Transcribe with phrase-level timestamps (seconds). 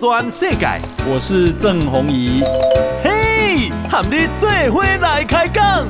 [0.00, 0.66] 转世界。
[1.06, 2.40] 我是郑弘仪。
[3.04, 5.86] 嘿，和你做伙来开讲。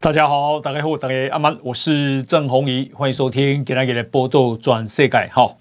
[0.00, 5.30] 大家好，大家好，大家阿曼，我是郑弘仪，欢迎收听今天的报道全世界。
[5.30, 5.58] 好，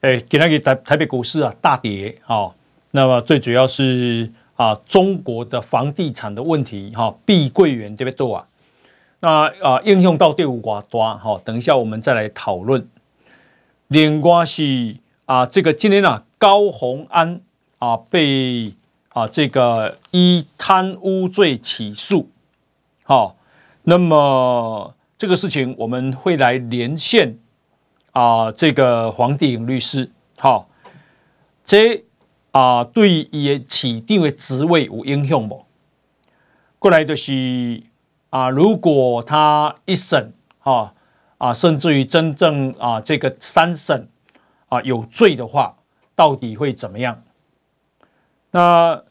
[0.00, 2.56] 诶，今天台台北股市啊大跌，好，
[2.90, 4.32] 那么最主要是。
[4.56, 8.46] 啊，中国的房地产的问题，哈，碧桂园对不对啊，
[9.18, 12.88] 那啊应用到第五寡端，哈，等一下我们再来讨论。
[13.88, 17.40] 另外是啊，这个今天啊，高虹安
[17.80, 18.72] 啊被
[19.08, 22.28] 啊这个以贪污罪起诉，
[23.02, 23.36] 好，
[23.82, 27.38] 那么这个事情我们会来连线
[28.12, 30.68] 啊，这个黄帝颖律师，好，
[31.64, 32.03] 这。
[32.54, 35.66] 啊，对伊的起定的职位有影响不？
[36.78, 37.82] 过来就是
[38.30, 40.94] 啊，如果他一审啊
[41.38, 44.08] 啊，甚至于真正啊这个三审
[44.68, 45.74] 啊有罪的话，
[46.14, 47.24] 到底会怎么样？
[48.52, 49.02] 那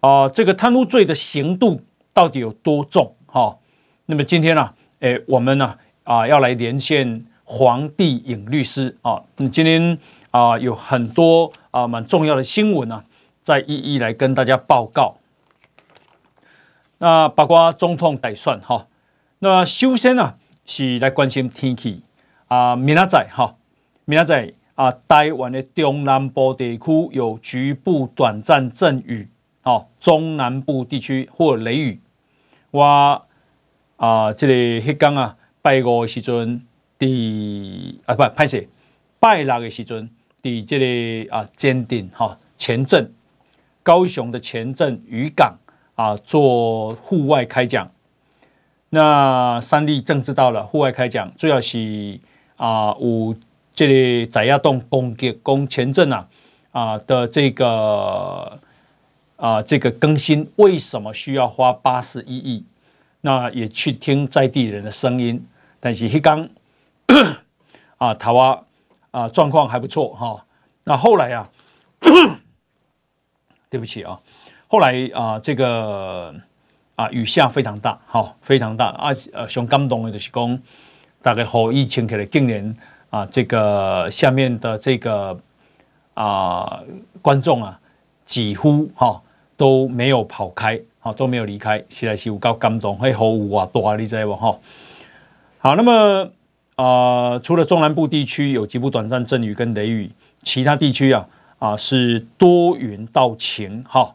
[0.00, 3.14] 啊，这个贪污罪的刑度到底有多重？
[3.26, 3.56] 哈，
[4.06, 9.96] 那么今天呢，诶，我们呢啊要来连线黄帝颖律师啊，你今天
[10.32, 11.52] 啊有很多。
[11.70, 13.04] 啊，蛮重要的新闻啊，
[13.42, 15.16] 再一一来跟大家报告。
[16.98, 18.86] 那包括总统大选哈，
[19.38, 20.34] 那首先呢
[20.66, 22.02] 是来关心天气
[22.48, 23.56] 啊，明仔载哈，
[24.04, 29.28] 明仔载啊，台湾的中南部地区有局部短暂阵雨，
[29.62, 32.00] 哦，中南部地区或雷雨。
[32.70, 33.26] 我
[33.96, 36.66] 啊，这个迄天啊，拜五的时阵，
[36.98, 38.68] 第啊不，歹势，
[39.18, 40.10] 拜六的时阵。
[40.42, 43.12] 的这里啊，坚定哈前镇，
[43.82, 45.56] 高雄的前镇渔港
[45.94, 47.90] 啊，做户外开讲。
[48.90, 52.18] 那三立正知道了户外开讲，主要是
[52.56, 53.36] 啊，有
[53.74, 56.28] 这里在亚东攻击攻前镇啊
[56.72, 58.58] 啊的这个
[59.36, 62.64] 啊这个更新，为什么需要花八十一亿？
[63.20, 65.46] 那也去听在地人的声音，
[65.78, 66.48] 但是一刚
[67.98, 68.58] 啊，台湾。
[69.10, 70.46] 啊，状况还不错哈。
[70.84, 71.48] 那后来啊，
[73.68, 74.18] 对不起啊，
[74.68, 76.34] 后来啊，这个
[76.96, 79.10] 啊雨下非常大，哈，非常大啊。
[79.32, 80.58] 呃，上感动的就是讲，
[81.22, 82.76] 大概后疫情起来，今年
[83.10, 85.38] 啊，这个下面的这个
[86.14, 86.80] 啊
[87.20, 87.78] 观众啊，
[88.24, 89.22] 几乎哈
[89.56, 94.58] 都没有跑开，哈都没有离开，实在是有够感动，嘿，好哇多啊，你知不哈？
[95.58, 96.30] 好，那么。
[96.82, 100.10] 啊、除了中南部地区有局部短暂阵雨跟雷雨，
[100.42, 104.14] 其他地区啊啊是多云到晴哈。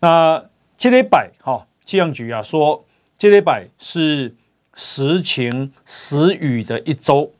[0.00, 0.42] 那
[0.78, 2.86] 这礼拜哈，气象局啊说，
[3.18, 4.34] 这礼拜是
[4.74, 7.30] 时晴时雨的一周。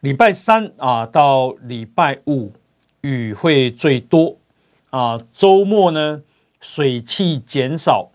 [0.00, 2.52] 礼拜三啊到礼拜五
[3.02, 4.38] 雨会最多
[4.90, 6.20] 啊，周末呢
[6.60, 8.10] 水汽减少，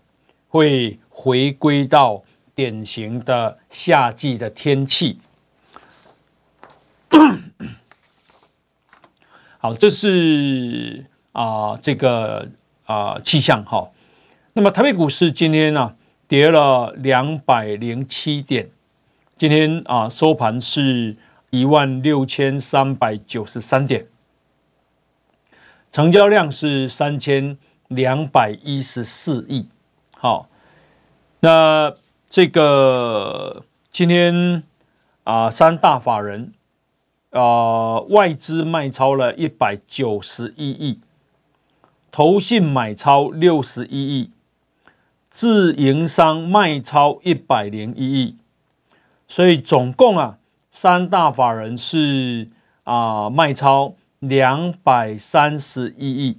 [0.48, 2.22] 会回归到。
[2.54, 5.18] 典型的夏季的天气，
[9.56, 12.50] 好，这是啊、这个
[12.84, 13.90] 啊、气象哈。
[14.52, 15.96] 那么台北股市今天呢、啊、
[16.28, 18.68] 跌了两百零七点，
[19.38, 21.16] 今天啊收盘是
[21.48, 24.08] 一万六千三百九十三点，
[25.90, 27.56] 成交量是三千
[27.88, 29.68] 两百一十四亿。
[30.12, 30.50] 好，
[31.40, 31.94] 那。
[32.32, 34.62] 这个今天
[35.24, 36.54] 啊，三大法人
[37.28, 40.98] 啊，外资卖超了一百九十一亿，
[42.10, 44.30] 投信买超六十一亿，
[45.28, 48.38] 自营商卖超一百零一亿，
[49.28, 50.38] 所以总共啊，
[50.72, 52.48] 三大法人是
[52.84, 56.38] 啊卖超两百三十一亿。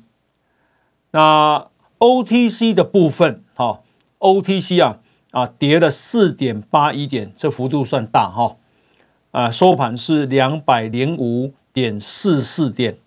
[1.11, 1.67] 那
[1.99, 3.81] OTC 的部分，哈
[4.17, 4.97] ，OTC 啊。
[5.33, 8.55] 啊，跌了四点八一点，这幅度算大哈。
[9.31, 12.97] 啊，收盘是两百零五点四四点，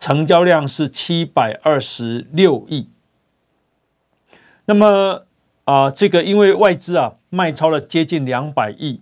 [0.00, 2.88] 成交量是七百二十六亿。
[4.64, 5.26] 那么
[5.62, 9.00] 啊，这个因为外资啊卖超了接近两百亿，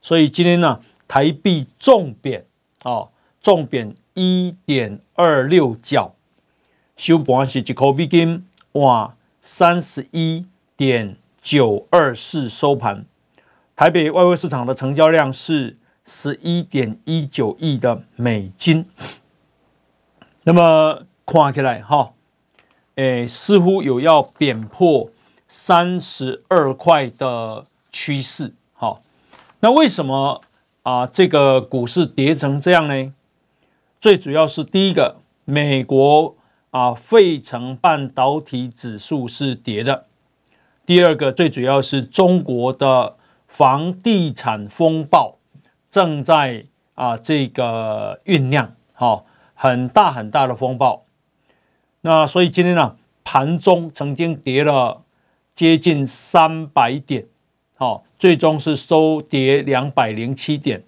[0.00, 2.46] 所以今天呢、台币重贬
[2.84, 3.08] 啊，
[3.42, 6.14] 重贬一点二六角，
[6.96, 10.46] 收盘是一块美金哇，三十一
[10.76, 11.16] 点。
[11.42, 13.06] 九二四收盘，
[13.74, 18.86] 台北外汇市场的成交量是十一点一九亿的美金。
[20.44, 22.12] 那么看起来哈，
[22.96, 25.10] 诶，似乎有要贬破
[25.48, 28.54] 三十二块的趋势。
[28.72, 29.02] 好，
[29.60, 30.42] 那为什么
[30.82, 33.12] 啊这个股市跌成这样呢？
[34.00, 36.36] 最主要是第一个，美国
[36.70, 40.06] 啊费城半导体指数是跌的；
[40.90, 43.16] 第二个，最主要是中国的
[43.46, 45.38] 房地产风暴
[45.88, 46.64] 正在
[46.96, 51.04] 啊这个酝酿，好，很大很大的风暴。
[52.00, 55.04] 那所以今天呢，盘中曾经跌了
[55.54, 57.24] 接近三百点，
[57.76, 60.82] 好，最终是收跌两百零七点。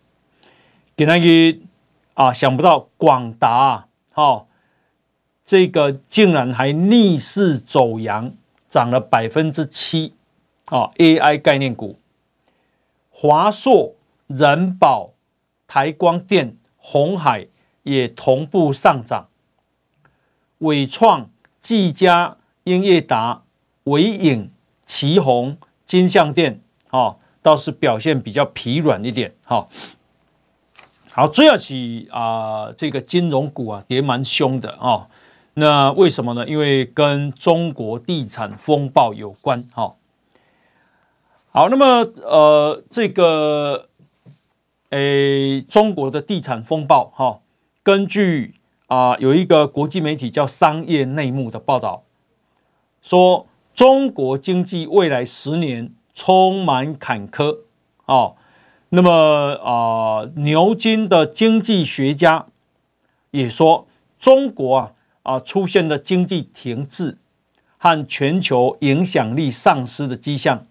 [0.97, 1.61] 给那个
[2.15, 4.49] 啊，想不到广达啊，好，
[5.45, 8.35] 这个竟然还逆势走阳，
[8.73, 10.15] 涨了百分之七，
[10.65, 11.99] 啊，AI 概念股，
[13.11, 13.95] 华硕、
[14.29, 15.13] 人保、
[15.67, 17.49] 台光电、红海
[17.83, 19.29] 也同步上涨。
[20.61, 21.29] 伟创、
[21.61, 23.43] 技嘉、英业达、
[23.85, 24.51] 纬颖、
[24.87, 29.69] 奇鋐、金像电，哦，倒是表现比较疲软一点，哈、
[31.11, 35.11] 好，追下去啊，这个金融股啊跌蛮凶的哦。
[35.55, 36.47] 那为什么呢？
[36.47, 39.97] 因为跟中国地产风暴有关，哈、
[41.51, 41.87] 好，那么
[42.25, 43.89] 呃，这个
[44.91, 47.41] 诶，中国的地产风暴，哈、
[47.83, 48.55] 根据。
[48.89, 52.03] 啊，有一个国际媒体叫《商业内幕》的报道，
[53.01, 57.61] 说中国经济未来十年充满坎坷。
[58.05, 58.37] 哦，
[58.91, 62.49] 那么啊，牛津的经济学家
[63.31, 63.87] 也说，
[64.19, 67.19] 中国啊啊出现了经济停滞
[67.79, 70.67] 和全球影响力丧失的迹象，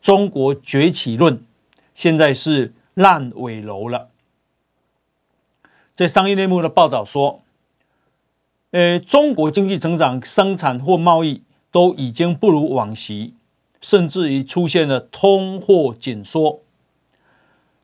[0.00, 1.44] 中国崛起论
[1.94, 4.08] 现在是烂尾楼了。
[5.94, 7.42] 在商业内幕的报道说，
[8.70, 13.34] 呃，中国经济成长、生产或贸易都已经不如往昔，
[13.80, 16.62] 甚至于出现了通货紧缩。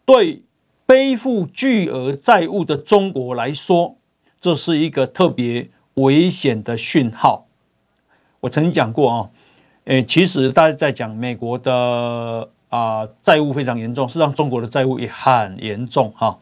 [0.06, 0.42] 对
[0.87, 3.96] 背负巨额债务的中国来说，
[4.40, 7.46] 这是一个特别危险的讯号。
[8.40, 9.31] 我曾经讲过啊，
[9.84, 16.38] 呃，其实大家在讲美国的啊债务非常严重，事实上中国的债务也很严重哈。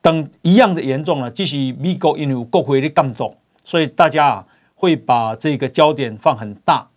[0.00, 6.88] 等一样的严重了，即使美国因为有国会的干预，所以大家啊会把这个焦点放很大。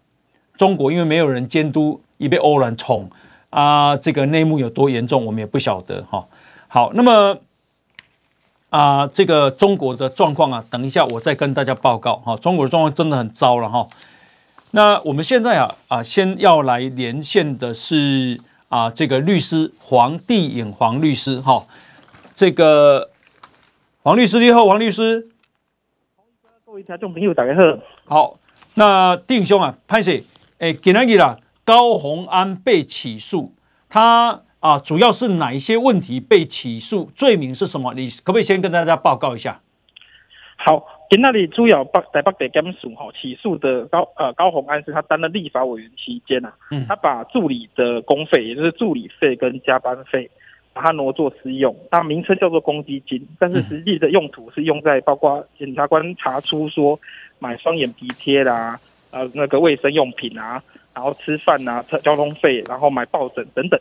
[0.57, 3.09] 中国因为没有人监督，已被欧然宠
[3.49, 6.25] 啊，这个内幕有多严重，我们也不晓得哈。
[6.67, 7.37] 好，那么
[8.75, 12.35] 啊，这个中国的状况啊，等一下我再跟大家报告哈。
[12.35, 13.87] 中国的状况真的很糟了哈。
[14.71, 18.37] 那我们现在啊啊，先要来连线的是
[18.67, 21.65] 啊，这个律师黄帝颖黄律师哈。
[22.35, 23.11] 这个
[24.03, 25.29] 黄律师你好，黄律师，
[26.65, 27.79] 各位听众朋友大家好。
[28.03, 28.39] 好，
[28.73, 30.21] 那定兄啊，潘 Sir，
[30.57, 33.53] 诶，今天啦，高虹安被起诉，
[33.87, 37.11] 他啊，主要是哪一些问题被起诉？
[37.13, 37.93] 罪名是什么？
[37.93, 39.61] 你可不可以先跟大家报告一下？
[40.57, 50.27] 好，今那里主要北台北地检署哈起诉的高呃高虹安是他担任立法委员期间呐、啊，嗯，他把助理的公费，也就是助理费跟加班费。
[50.73, 56.99] 把它挪作私用，它名称叫做公积金，但是实际的用途是用在包括检察官查出说
[57.39, 58.77] 买双眼皮贴啦，
[59.11, 60.61] 呃，那个卫生用品啊，
[60.95, 63.79] 然后吃饭啊，交通费，然后买抱枕等等。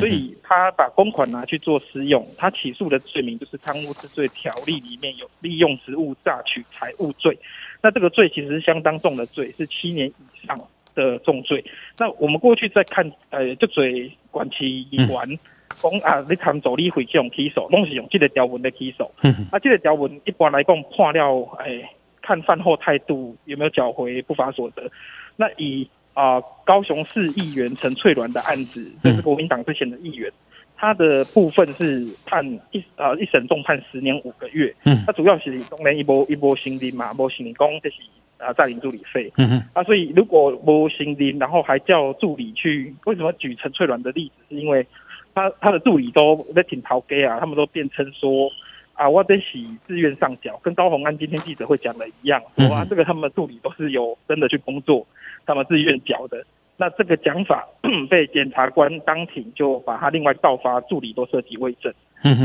[0.00, 7.38] 所以他把公款拿去做私用，他起诉的罪名就是《贪污治罪条例》里面有利用职务榨取财物罪。
[7.82, 10.58] 那这个罪其实是相当重的罪，是七年以上
[10.94, 11.64] 的重罪。
[11.98, 15.30] 那我们过去在看，呃，就嘴管其一完。
[15.30, 15.38] 嗯
[15.82, 19.02] 讲啊，你参助理会这种起诉，拢是用这个条文的起诉。
[19.50, 21.90] 啊，这个条文一般来讲判了，哎，
[22.22, 24.90] 看饭后态度有没有缴回不法所得。
[25.34, 25.86] 那以
[26.16, 30.32] 啊、呃、高雄市议员陈翠鸾的案子，这是国民党之前的议员，
[30.74, 32.42] 他的部分是判
[32.72, 34.74] 一啊、呃、一审重判十年五个月。
[34.84, 37.96] 嗯，他主要是当然一波一波新丁嘛，无成功就是
[38.38, 39.30] 啊占领助理费。
[39.36, 44.54] 嗯哼，啊，所以如果无新丁，然后还叫助理去，为什么举陈翠鸾的例子？
[44.54, 44.86] 是因为
[45.34, 48.50] 他他的助理都在挺逃给啊，他们都辩称说
[48.96, 55.06] 啊，我得洗自愿上缴，跟高虹安今天记者会讲的一样，说啊，这个他们的助理都是有真的去工作，
[55.44, 56.44] 他们自愿缴的。
[56.78, 57.66] 那这个讲法
[58.10, 61.92] 被检察官当庭就把他另外告发助理都涉及伪证。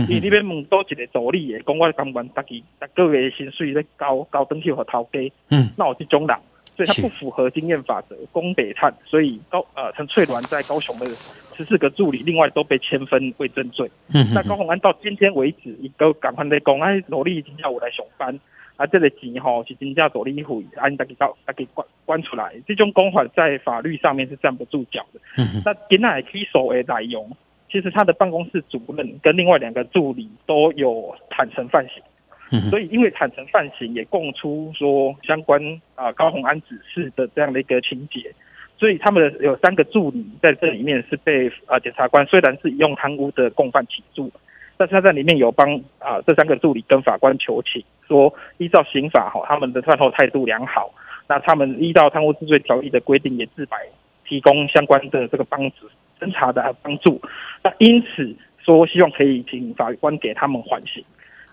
[0.07, 6.39] 你那边问多几个助理的，公我感官大家大各位薪水在高高登去和逃给，嗯，那我是中党。
[6.85, 11.05] 所以它不符合经验法则，公北探，所以高呃陈翠鸾在高雄的
[11.55, 13.89] 十四个助理，另外都被千分伪证罪。
[14.13, 18.39] 嗯，那高虹安到今天为止，一个赶快在公安努力已经叫我来上班，
[18.77, 25.19] 啊，这个钱吼是真正做理费，按大家到大家关关出来，这种公款在法律上面是站不住脚的。
[25.37, 27.29] 嗯、那今仔起诉的内容，
[27.71, 32.01] 其实他的办公室主任跟另外两个助理都有坦诚犯行。
[32.69, 35.61] 所以因为坦承犯行，也供出说相关
[35.95, 38.33] 啊高虹安指示的这样的一个情节，
[38.77, 44.31] 所以他们有三个助理在这里面是被啊检察官虽然是用贪污的共犯起诉。
[44.77, 50.91] 但是他在里面有帮啊这三个助理跟法官求情，说依照刑法哈，他们的犯后态度良好，
[51.29, 53.77] 那他们依照贪污治罪条例的规定也自白
[54.27, 55.87] 提供相关的这个帮助
[56.19, 57.21] 侦查的帮助，
[57.61, 61.03] 那因此说希望可以请法官给他们缓刑，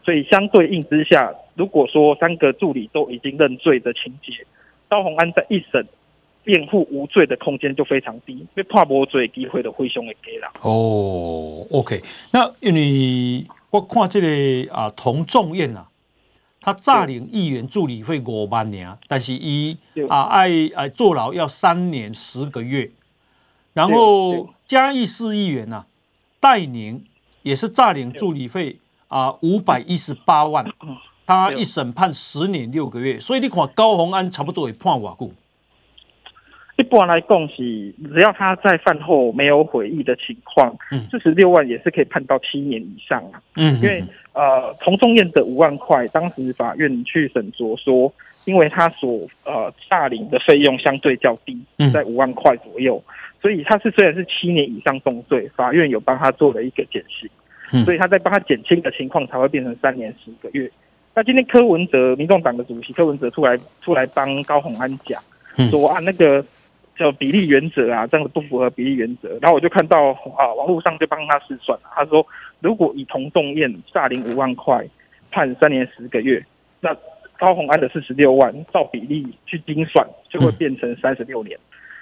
[0.08, 4.32] 所以相对应之下，如果说三个助理都已经认罪的情节，
[4.88, 5.86] 高虹安在一审。
[6.44, 10.50] 辩护无罪的空间就非常低，被判无罪机会的非常的低啦。
[10.62, 15.86] 哦，OK，那因为我看这个啊，童仲彦啊，
[16.62, 19.76] 他诈领议员助理费五万年，但是一
[20.08, 22.90] 啊爱爱坐牢要三年十个月。
[23.74, 25.84] 然后嘉义市议员啊，
[26.40, 27.04] 戴宁
[27.42, 30.64] 也是诈领助理费啊五百一十八万，
[31.26, 33.18] 他一审判十年六个月。
[33.18, 35.32] 所以你看高虹安差不多也判瓦固？
[36.76, 40.72] 一般来讲是，只要他在犯后没有悔意的情况，
[41.10, 43.42] 四十六万也是可以判到七年以上啊。
[43.56, 44.00] 嗯，因为
[44.32, 48.12] 呃，童仲彦的五万块，当时法院去审酌说，
[48.44, 51.60] 因为他所呃诈领的费用相对较低，
[51.92, 53.02] 在五万块左右，
[53.42, 57.28] 所以他是虽然是七年以上重罪，法院有帮他做了一个减刑，
[57.84, 60.70] 所以他在帮他减轻的情况才会变成三年十个月。
[61.14, 65.22] 那今天柯文哲，民众党的主席柯文哲出来出来帮高宏安讲，
[65.70, 66.44] 说啊那个。
[66.98, 69.28] 叫比例原则啊，这样子不符合比例原则。
[69.40, 72.26] 然后我就看到啊，网络上就帮他试算，他说
[72.58, 74.84] 如果以童仲彦诈领五万块
[75.30, 76.44] 判三年十个月，
[76.80, 76.92] 那
[77.38, 81.56] 高宏安的四十六万照比例去精算，就会变成三十六年。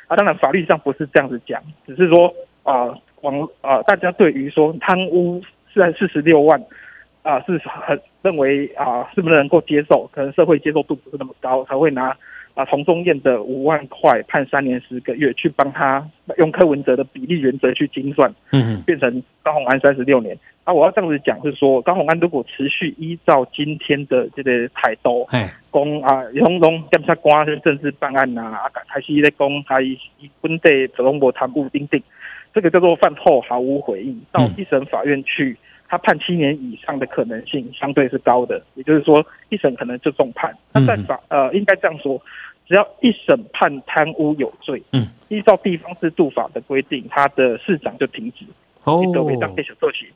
[0.06, 2.32] 啊，当然法律上不是这样子讲，只是说
[2.62, 2.88] 啊，
[3.20, 5.42] 网啊大家对于说贪污
[5.76, 6.60] 是在四十六万
[7.22, 10.08] 啊，是很认为啊，是不是能够接受？
[10.12, 12.16] 可能社会接受度不是那么高，才会拿。
[12.54, 16.02] 啊，童中燕的五万块判三年十个月，去帮他
[16.38, 20.34] 用柯文哲的比例原则去精算，嗯，变成高虹安三十六年。
[20.64, 25.28] 啊，我要这样子讲，是说高虹安如果持续依照今天的这个态度，
[25.70, 29.98] 讲啊，拢拢检察官是政治办案呐，啊，还是咧讲他以
[30.40, 32.02] 本地普通无贪污定定，
[32.54, 35.54] 这个叫做饭后毫无回应，到一审法院去，
[35.88, 40.56] 他判七年以上的可能性相对是高的，也就是说一审可能就重判。
[40.72, 42.20] 那在法呃，应该这样说。
[42.68, 48.44] 只要一审判贪污有罪，嗯，依照地方制度法的规定，他的市长就停职。
[48.82, 49.00] 哦，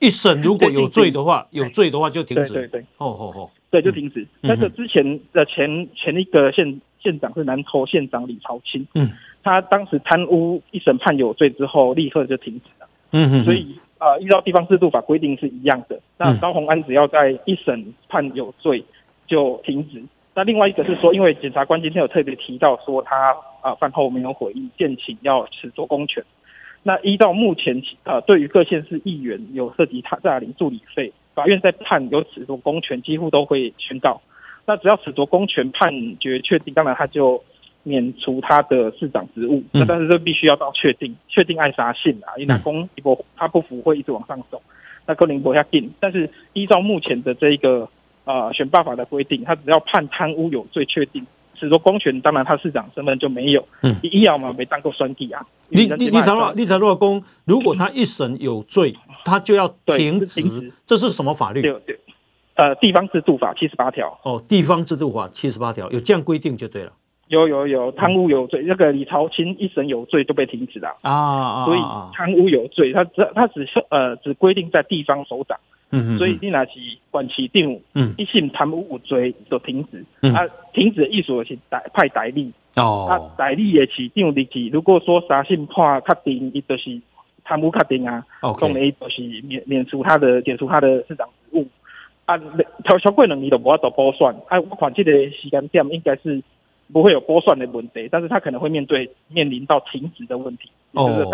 [0.01, 2.51] 一审如果有罪的话，有罪的话就停止。
[2.51, 4.27] 对对对，哦哦哦，对，就停止。
[4.41, 9.09] 那个之前的前前一个县县长是南投县长李朝清，嗯，
[9.41, 12.89] 他当时贪污一审判有罪之后，立刻就停止了。
[13.11, 15.99] 嗯嗯，所以啊，依照地方制度法规定是一样的。
[16.17, 18.83] 那高虹安只要在一审判有罪
[19.27, 20.01] 就停止。
[20.33, 26.23] 那另外一个是说，因为检察官今天有特别提到说他啊犯后没有悔意，建请要褫夺公权。
[26.81, 34.19] 那依照目前呃对于各县市议员有涉及他诈领助理费，法院在判有褫夺公权，几乎都会宣告。
[34.65, 37.43] 那只要褫夺公权判决确定，当然他就
[37.83, 39.63] 免除他的市长职务。
[39.71, 42.35] 那但是这必须要到确定，确定爱啥性啊？
[42.37, 44.61] 因为公一波他不服会一直往上走，
[45.05, 45.91] 那可能不下定。
[45.99, 47.89] 但是依照目前的这一个。
[48.23, 53.67] 啊、呃，选罢法的规定，他只要判贪污有罪确定，是说公权，当然他市长身份就没有。
[53.81, 55.43] 嗯，一要嘛没当过选举啊。
[55.69, 58.95] 你你你查若你查若公，如果他一审有罪，
[59.25, 61.63] 他就要停职，这是什么法律？
[61.63, 61.99] 对对，
[62.53, 64.15] 呃，地方制度法七十八条。
[64.23, 66.93] 哦，地方制度法七十八条有这样规定就对了。
[67.31, 70.89] 有有有，贪污有罪，那个李朝清一审有罪就被停止了。
[71.01, 71.65] 啊，啊。
[71.65, 71.79] 所以
[72.13, 75.57] 贪污有罪，他只他只是呃只规定在地方首长。
[75.93, 76.71] 嗯，所以你那是
[77.09, 86.97] 管其定，嗯，一性贪污有罪就停止，嗯，啊，停止的意思是代派代理，哦，啊，代理的市长立即，如果说啥性判确定，伊就是
[87.43, 91.67] 贪污确定啊，哦，当然就是免免除他的解除他的市长职务，
[92.25, 92.37] 啊，
[92.85, 96.41] 超超过两年就无法度补选，啊，我看这个时间点应该是。
[96.91, 100.69] 不会有拨算的问题，但是他可能会面对面临到停职的问题。
[100.93, 101.25] 哦，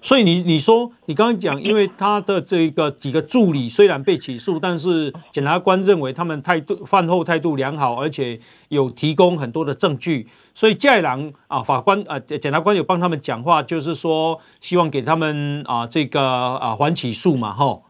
[0.00, 17.80] 所以你你说你刚刚讲，因为他的这个几个助理虽然被起诉，但是检察官认为他们态度饭后态度良好，而且有提供很多的证据，所以在郎啊法官啊检察官有帮他们讲话，就是说希望给他们啊这个啊缓起诉嘛，哈。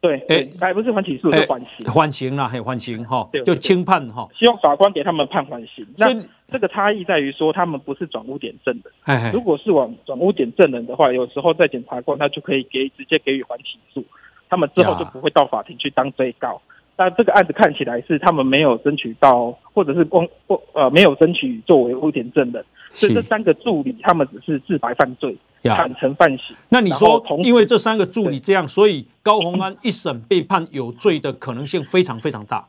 [0.00, 4.26] 对，哎，还不是缓起诉，是缓刑，缓刑啦，还有缓刑哈，就轻判哈。
[4.34, 5.86] 希望法官给他们判缓刑。
[5.98, 6.08] 那
[6.50, 9.30] 这个差异在于说，他们不是转污点证人。
[9.30, 14.02] 如果是往转污点证人的话，有时候在检察官他就可以给直接给予缓起诉，
[14.48, 16.60] 他们之后就不会到法庭去当被告。
[16.96, 25.36] 但这个案子看起来是他们没有争取到，或者是公不呃没有争取作为污点证人，所以这三个助理他们只是自白犯罪。
[25.62, 26.56] 坦承犯行。
[26.68, 32.66] 那你说，因为这三个助理这样，所以高宏安一审被判有罪的可能性非常非常大。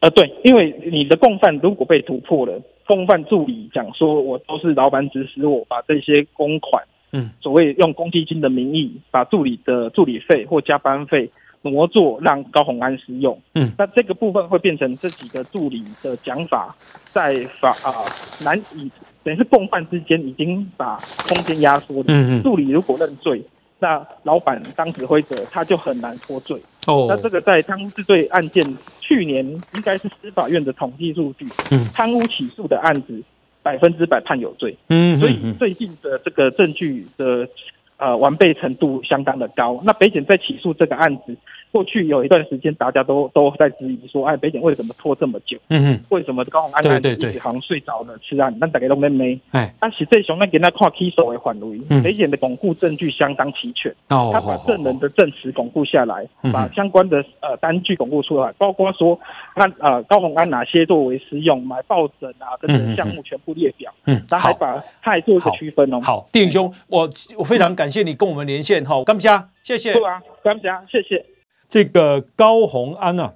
[0.00, 11.30] 呃，对，因为你的共犯如果被突破了，共犯助理讲说，我都是老板指使我把这些公款，嗯，所谓用公积金的名义把助理的助理费或加班费
[11.62, 16.74] 挪作让高宏安使用，嗯，那这个部分会变成这几个助理的讲法
[17.06, 18.90] 在法啊、呃、难以。
[19.24, 20.96] 等于是共犯之间已经把
[21.28, 22.04] 空间压缩了。
[22.08, 22.42] 嗯嗯。
[22.42, 23.42] 助理如果认罪，
[23.78, 26.60] 那老板当指挥者他就很难脱罪。
[26.86, 27.06] 哦。
[27.08, 28.64] 那这个在贪污治罪案件，
[29.00, 29.44] 去年
[29.74, 31.46] 应该是司法院的统计数据。
[31.70, 31.86] 嗯。
[31.92, 33.22] 贪污起诉的案子，
[33.62, 34.76] 百分之百判有罪。
[34.88, 35.18] 嗯。
[35.18, 37.48] 所以最近的这个证据的
[37.96, 39.80] 呃完备程度相当的高。
[39.84, 41.36] 那北检在起诉这个案子。
[41.70, 45.58] 过去有一段时间，大家都都在质疑说，哎，北检为什么拖这么久？
[45.68, 48.54] 嗯哼，为什么高宏安一直好像睡着了吃案？
[48.58, 49.38] 那大家都没没。
[49.50, 53.94] 哎，但实际上，那给他看起诉的范围，北检的巩固证据相当齐全。
[54.08, 59.18] 哦，他把证人的证词巩固下来，把相关的呃单据巩固出来，包括说
[59.54, 63.92] 他呃高宏安哪些作为私用买抱枕啊等等项目全部列表。
[64.06, 66.00] 嗯，他还把他还做一个区分哦。
[66.02, 69.28] 好，弟兄，我我非常感谢你跟我们连线哈，感谢，
[69.62, 69.92] 谢谢。
[69.92, 71.24] 对啊，感谢，谢谢。
[71.68, 73.34] 这个高虹安呢，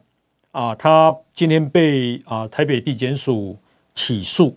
[0.52, 3.58] 啊，他今天被啊台北地检署
[3.94, 4.56] 起诉，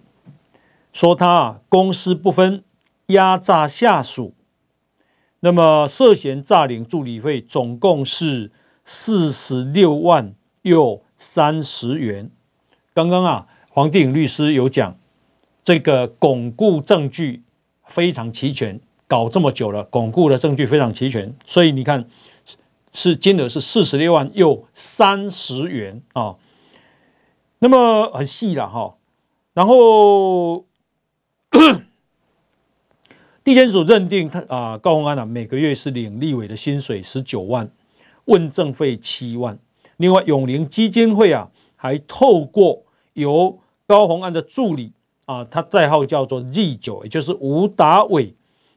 [0.94, 2.63] 说他啊公私不分，
[3.08, 4.34] 压榨下属，
[5.41, 8.50] 那么涉嫌诈领助理费，总共是
[8.86, 12.32] 四十六万又三十元。
[12.94, 14.98] 刚刚啊，黄帝颖律师有讲，
[15.65, 17.43] 这个巩固证据
[17.88, 22.08] 非常齐全，搞这么久了，巩固的证据非常齐全，所以你看。
[22.95, 26.38] 是金额是四十六万又三十元啊，
[27.60, 28.95] 那么很细了哈。
[29.53, 30.65] 然后
[33.43, 37.69] 地检署认定他啊高虹安啊每个月是领立委的薪水十九万，
[38.25, 39.60] 问政费七万。
[39.97, 44.93] 另外永龄基金会啊还透过由高虹安的助理
[45.25, 48.34] 啊，他代号叫做 Z 九，也就是吴达伟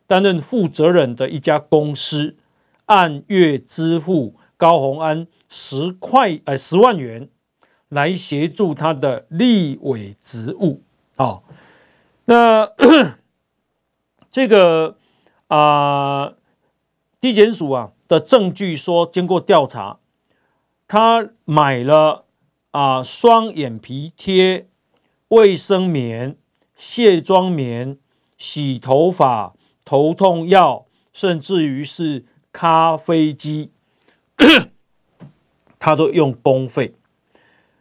[0.09, 2.35] 担任负责人的一家公司。
[2.89, 7.29] 按月支付高虹安十块呃十万元，
[7.91, 10.83] 来协助他的立委职务
[11.17, 11.43] 啊、哦。
[12.25, 12.73] 那
[14.33, 14.97] 这个
[15.49, 16.33] 啊、
[17.21, 19.99] 地检署啊的证据说，经过调查，
[20.87, 22.25] 他买了
[22.71, 24.67] 啊双眼皮贴、
[25.29, 26.39] 卫生棉、
[26.75, 27.99] 卸妆棉、
[28.39, 32.25] 洗头发、头痛药，甚至于是。
[32.53, 33.71] 咖啡机，
[35.79, 36.95] 他都用公费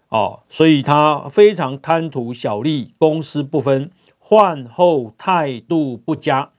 [0.09, 6.51] 哦，所以他非常贪图小利，公私不分，饭后态度不佳，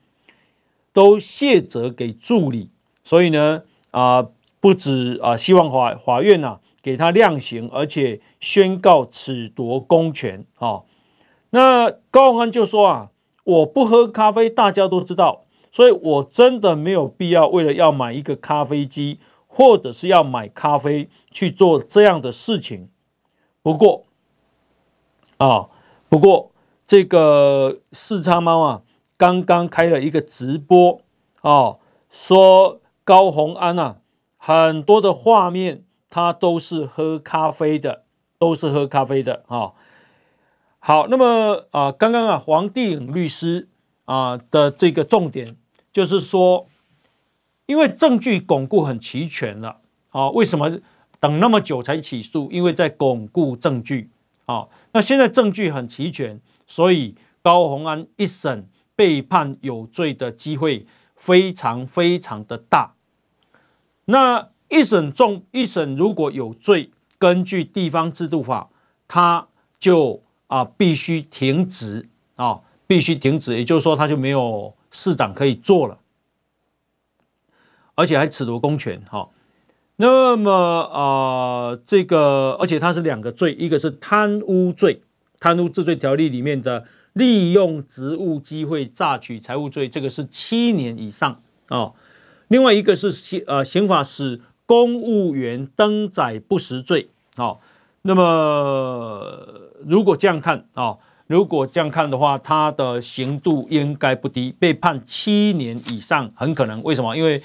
[0.91, 2.71] 都卸责给助理。
[3.03, 4.27] 所以呢，啊、
[4.59, 10.85] 不止啊、希望法法院、啊、给他量刑，而且宣告褫夺公权、哦。
[11.51, 13.11] 那高虹安就说啊，
[13.43, 15.45] 我不喝咖啡，大家都知道。
[15.71, 22.89] 所以我真的没有必要为了要买一个咖啡机，或者是要买咖啡去做这样的事情。
[23.61, 24.05] 不过，
[25.37, 25.69] 啊，
[26.09, 26.51] 不过
[26.87, 28.81] 这个四叉猫啊，
[29.15, 31.01] 刚刚开了一个直播
[31.41, 31.77] 啊，
[32.09, 33.97] 说高红安啊，
[34.37, 38.05] 很多的画面他都是喝咖啡的，
[38.39, 39.73] 都是喝咖啡的啊。
[40.79, 43.69] 好，那么啊，刚刚啊，黄帝颖律师。
[44.05, 45.55] 啊的这个重点
[45.91, 46.67] 就是说，
[47.65, 50.79] 因为证据巩固很齐全了啊，为什么
[51.19, 52.49] 等那么久才起诉？
[52.51, 54.09] 因为在巩固证据
[54.45, 54.67] 啊。
[54.93, 62.95] 那现在证据很齐全，所以高虹安一审被判有罪的机会非常非常的大。
[64.05, 68.69] 那一审中一审如果有罪，根据地方制度法，
[69.07, 69.47] 他
[69.79, 72.61] 就啊必须停职啊。
[72.89, 75.99] 必须停止，也就是说，他就没有市长可以做了，
[77.95, 79.01] 而且还褫夺公权。
[79.09, 79.29] 哈，
[79.97, 81.01] 那么啊、
[81.71, 85.01] 呃，这个，而且他是两个罪，一个是贪污罪，
[85.39, 91.93] 贪污治罪条例里面的利用职务机会诈取财物罪，这个是七年以上啊、
[92.47, 97.09] 另外一个是刑呃刑法使公务员登载不实罪。
[97.35, 97.61] 好，
[98.01, 100.97] 那么如果这样看啊，
[101.29, 106.81] 如果这样看的话，他的刑度应该不低，被判七年以上，很可能。
[106.81, 107.15] 为什么？
[107.15, 107.39] 因为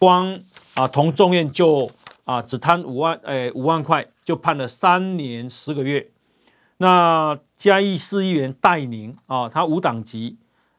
[0.00, 0.36] 光
[0.74, 1.88] 啊，同众院就
[2.24, 6.08] 啊只贪五万，诶五万块就判了三年十个月。
[6.78, 10.36] 那嘉义市议员戴宁啊，他无党籍，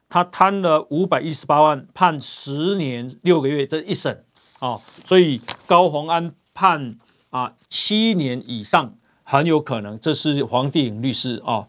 [0.09, 4.25] 他贪了五百一十八万，判十年六个月，这一审
[4.59, 6.97] 啊，所以高虹安判
[7.29, 8.93] 啊七年以上，
[9.23, 9.97] 很有可能。
[9.97, 11.65] 这是黄帝颖律师啊。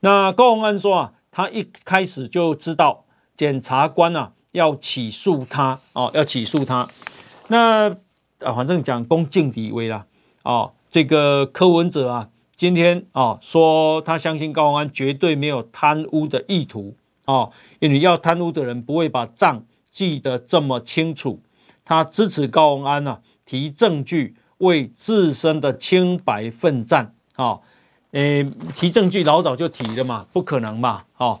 [0.00, 3.04] 那高虹安说啊，他一开始就知道
[3.36, 6.88] 检察官啊要起诉他哦，要起诉他。
[7.48, 7.90] 那
[8.40, 10.06] 啊，反正讲恭敬地位啦
[10.42, 12.28] 哦，这个柯文哲啊。
[12.56, 21.40] 今天啊，说他相信高虹安绝对没有贪污的意图啊，因为要贪污的人不会把账记得这么清楚。
[21.84, 27.60] 他支持高虹安啊，提证据为自身的清白奋战啊。
[28.12, 28.44] 诶，
[28.76, 31.04] 提证据老早就提了嘛，不可能嘛。
[31.16, 31.40] 哦，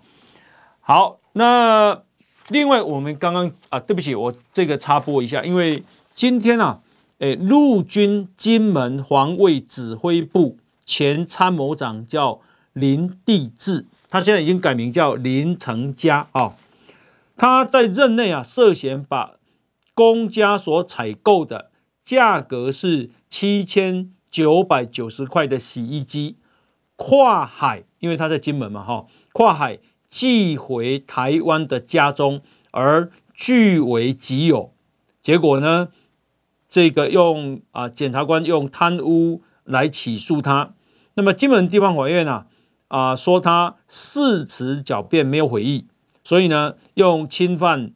[0.80, 2.02] 好，那
[2.48, 5.82] 另外我们刚刚啊，对不起，我这个插播一下，因为
[6.14, 6.80] 今天啊，
[7.18, 10.58] 诶，陆军金门防卫指挥部。
[10.86, 12.40] 前参谋长叫
[12.72, 16.56] 林地志，他现在已经改名叫林成嘉啊。
[17.36, 19.34] 他在任内啊，涉嫌把
[19.94, 21.70] 公家所采购的
[22.04, 26.34] 价格是七千九百九十块的洗衣机
[27.02, 34.74] 跨海，因为他在金门嘛哈，跨海寄回台湾的家中而据为己有。
[35.22, 35.88] 结果呢，
[36.68, 40.74] 这个用啊，检察官用贪污来起诉他。
[41.14, 42.44] 那么金门地方法院呢，
[42.88, 45.86] 啊，说他誓词狡辩，没有悔意，
[46.22, 47.94] 所以呢，用侵犯、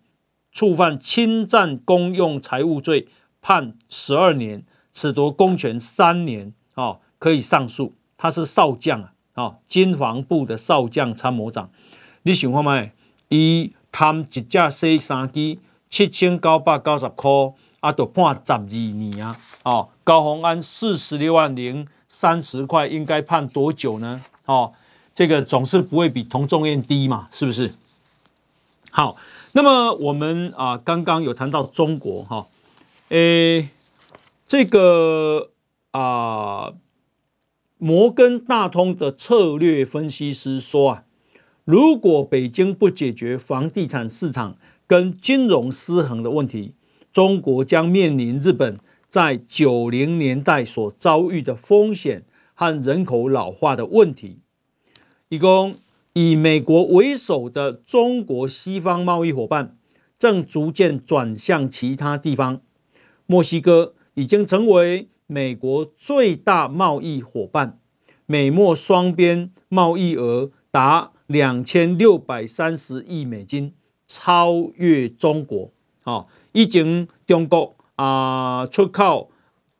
[0.50, 3.08] 触犯侵占公用财物罪
[3.42, 4.64] 判十二年，
[4.94, 7.92] 褫夺公权三年，啊，可以上诉。
[8.24, 11.68] 他是少将啊，啊，经防部的少将参谋长。
[12.22, 12.90] 你想看没？
[13.28, 15.60] 伊贪一架 C 三机
[15.90, 17.30] 七千九百九十块，
[17.80, 21.86] 啊，就判十二年啊，哦，高虹安四十六万零。
[22.08, 24.22] 三十块应该判多久呢？
[24.46, 24.72] 哦，
[25.14, 27.74] 这个总是不会比童仲彦低嘛，是不是？
[28.90, 29.16] 好，
[29.52, 32.46] 那么我们啊刚刚有谈到中国哈，
[33.08, 33.68] 诶，
[34.46, 35.50] 这个
[35.90, 36.72] 啊
[37.84, 41.04] 摩根大通的策略分析师说啊，
[41.66, 46.72] 如果北京不解决房地产市场跟金融失衡的问题，
[47.12, 48.80] 中国将面临日本。
[49.10, 54.38] 在九零年代所遭遇的风险和人口老化的问题，
[55.28, 55.74] 一共
[56.14, 59.76] 以美国为首的中国西方贸易伙伴
[60.18, 62.62] 正逐渐转向其他地方。
[63.26, 67.80] 墨西哥已经成为美国最大贸易伙伴，
[68.24, 73.74] 美墨双边贸易额达两千六百三十亿美金，
[74.06, 75.72] 超越中国。
[76.04, 77.74] 啊，已经中国。
[77.96, 79.30] 啊、出口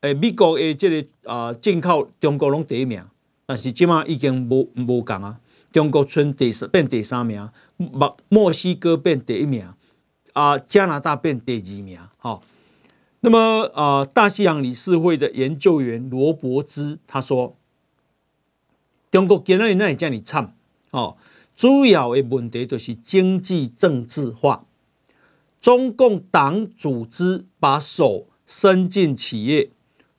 [0.01, 3.01] 诶，美国诶，这个啊，进口中国拢第一名，
[3.45, 5.39] 但是即马已经无无共啊。
[5.71, 9.67] 中国村第三变第三名，墨墨西哥变第一名，
[10.33, 11.99] 啊、加拿大变第二名。
[12.17, 12.41] 好、
[13.25, 17.55] 那么、呃，大西洋理事会的研究员罗伯兹他说，
[19.09, 20.55] 中国今日哪会这么惨？
[20.91, 21.17] 哦，
[21.55, 24.67] 主要的问题就是经济政治化。
[25.59, 29.71] 中共党组织把手伸进企业，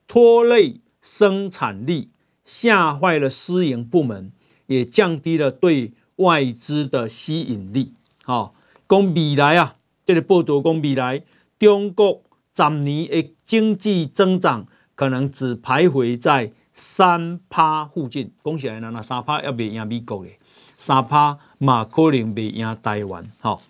[0.05, 2.09] 拖累生产力，
[2.43, 4.33] 吓坏了私营部门，
[4.65, 7.93] 也降低了对外资的吸引力。
[8.25, 8.53] 好，
[8.89, 11.23] 讲未来啊，这个报道讲未来，
[11.57, 12.21] 中国
[12.57, 14.65] 今年的经济增长
[14.95, 18.31] 可能只徘徊在三趴附近。
[18.41, 20.31] 恭喜来了，那三趴要袂赢美国的，
[20.75, 23.23] 三趴嘛可能袂赢台湾。
[23.39, 23.61] 好。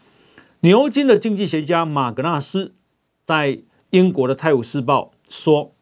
[0.61, 2.73] 牛津的经济学家马格纳斯
[3.25, 5.73] 在英国的《泰晤士报》说：“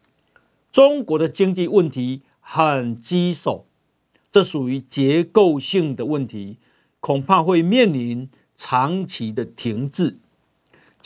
[0.72, 3.66] 中国的经济问题很棘手，
[4.32, 6.58] 这属于结构性的问题，
[6.98, 10.18] 恐怕会面临长期的停滞。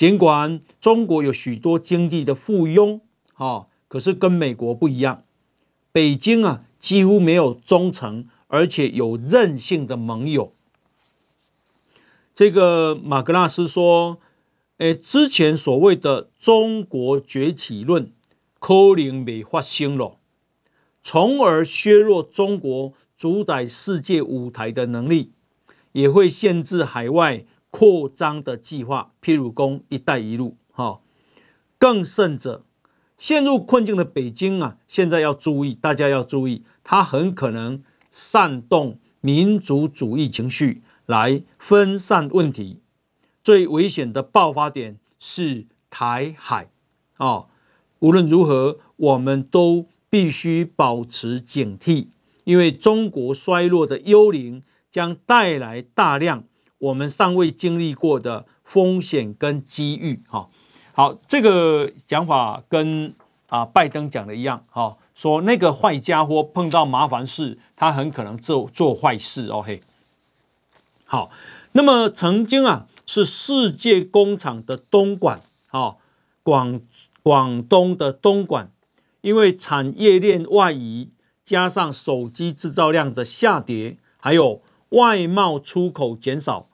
[0.00, 3.00] 尽管中国有许多经济的附庸，
[3.34, 5.24] 啊，可是跟美国不一样，
[5.92, 10.54] 北京啊几乎没有忠诚而且有韧性的盟友。”
[12.34, 14.16] 这个马格纳斯说
[14.78, 18.10] ：“诶，之前所谓的中国崛起论
[18.58, 20.16] 可能没发生了，
[21.02, 25.32] 从而削弱中国主宰世界舞台的能力，
[25.92, 31.00] 也会限制海外扩张的计划，譬如说‘一带一路’哈。
[31.78, 32.64] 更甚者，
[33.16, 42.80] 陷入困境的北京啊，现在要注意，大家要注意，它很可能煽动民族主义情绪来分散问题。
[43.42, 46.70] 最危险的爆发点是台海
[47.16, 47.46] 啊！
[48.00, 52.08] 无论如何，我们都必须保持警惕，
[52.44, 56.44] 因为中国衰落的幽灵将带来大量
[56.80, 60.22] 我们尚未经历过的风险跟机遇。
[60.28, 60.50] 哈，
[60.92, 63.14] 好，这个讲法跟
[63.46, 69.46] 啊拜登讲的一样，哈，说那个坏家伙碰到麻烦事，他很可能做做坏事。
[69.48, 69.82] OK，
[71.04, 71.30] 好，
[71.72, 72.86] 那么曾经啊。
[73.06, 75.40] 是世界工厂的东莞，
[75.70, 75.96] 啊，
[76.44, 76.80] 广
[77.24, 78.70] 广东的东莞，
[79.22, 81.10] 因为产业链外移，
[81.44, 86.68] 加上手机制造量的下跌，还有外贸出口减少，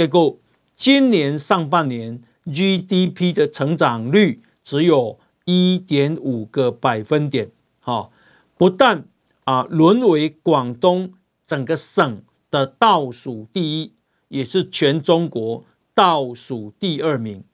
[0.00, 0.38] 结果
[0.78, 8.08] 今年上半年 GDP 的成长率只有一点五个百分点，哈，
[8.56, 9.04] 不但
[9.44, 11.12] 啊沦为广东
[11.46, 13.92] 整个省的倒数第一，
[14.28, 15.62] 也是全中国。
[15.92, 17.44] 倒数第二名，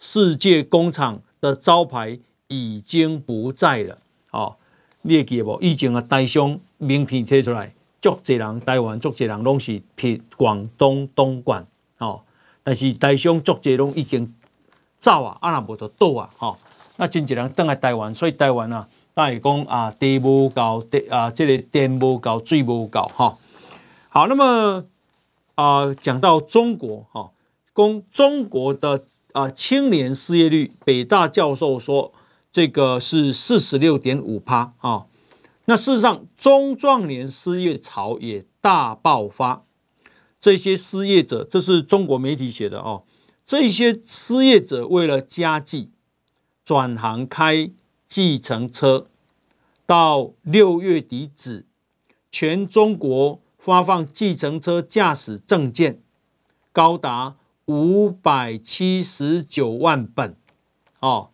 [0.00, 4.00] 世界工厂的招牌已经不在了。
[4.32, 4.56] 哦，
[5.02, 5.56] 你会记得不？
[5.60, 11.64] 以前啊，台商名片贴出来，足侪人台湾足侪人拢是撇广东东莞。
[12.62, 14.34] 但是台商足侪拢已经
[14.98, 16.30] 走啊，啊那无就倒啊。
[16.38, 16.56] 哦，
[16.96, 23.10] 那真侪人倒来台湾，所以台湾啊，大家讲啊，地无够，地啊，这个电无够，水无够。
[23.14, 23.38] 哈、哦，
[24.08, 24.84] 好，那么
[25.54, 27.30] 啊，讲到中国，哈、哦。
[27.74, 32.12] 供中国的啊青年失业率，北大教授说
[32.52, 35.06] 这个是四十六点五趴啊。
[35.64, 39.62] 那事实上，中壮年失业潮也大爆发。
[40.42, 43.04] 这些失业者，这是中国媒体写的哦。
[43.46, 45.90] 这些失业者为了家计，
[46.64, 47.70] 转行开
[48.08, 49.06] 计程车。
[49.86, 51.64] 到六月底止，
[52.30, 56.02] 全中国发放计程车驾驶证件
[56.72, 57.36] 高达。
[57.66, 60.36] 五百七十九万本，
[60.98, 61.30] 哦，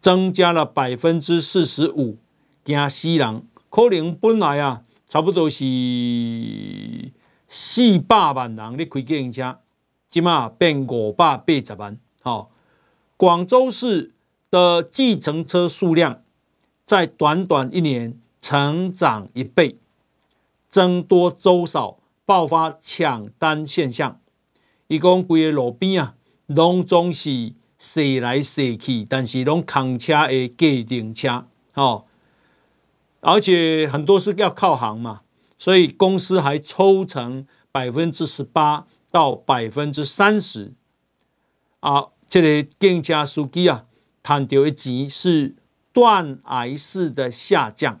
[0.00, 2.16] 增加了百分之四十五。
[2.64, 5.62] 惊死人，可能本来啊，差不多是
[7.58, 9.60] 四百万人咧开计程车，
[10.10, 11.98] 即嘛变五百八十万。
[12.22, 12.48] 哦，
[13.16, 14.12] 广州市
[14.50, 16.22] 的计程车数量
[16.84, 19.78] 在短短一年成长一倍，
[20.68, 24.20] 增多粥少，爆发抢单现象。
[24.88, 26.14] 伊讲规个路边啊，
[26.44, 32.04] 拢总是驶来驶去，但是拢空车的计程车，哦，
[33.20, 35.22] 而且很多是要靠行嘛，
[35.58, 40.72] 所以公司还抽成百分之十八到百分之三十，
[41.80, 43.86] 啊，这个计程车司机啊，
[44.22, 45.54] 赚到一级是
[45.92, 48.00] 断崖式的下降，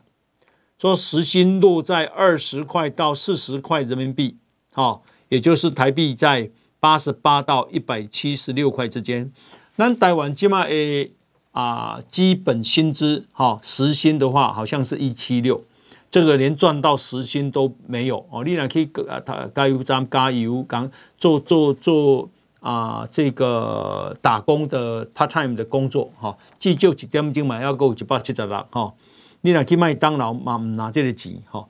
[0.78, 4.36] 说时薪落在二十块到四十块人民币，
[4.74, 6.50] 哦，也就是台币在。
[6.78, 9.32] 八十八到一百七十六块之间，
[9.76, 11.10] 那台湾起码诶
[11.50, 15.64] 啊，基本薪资哈，时薪的话好像是一七六，
[16.10, 18.42] 这个连赚到时薪都没有哦。
[18.44, 22.28] 你俩去啊，他加油站加油，刚做做做
[22.60, 28.94] 啊，这个打工的 part time 的工作哈，至少一点钟嘛要够一百七十六哈。
[29.42, 31.68] 你俩去麦当劳嘛唔拿这个钱哈，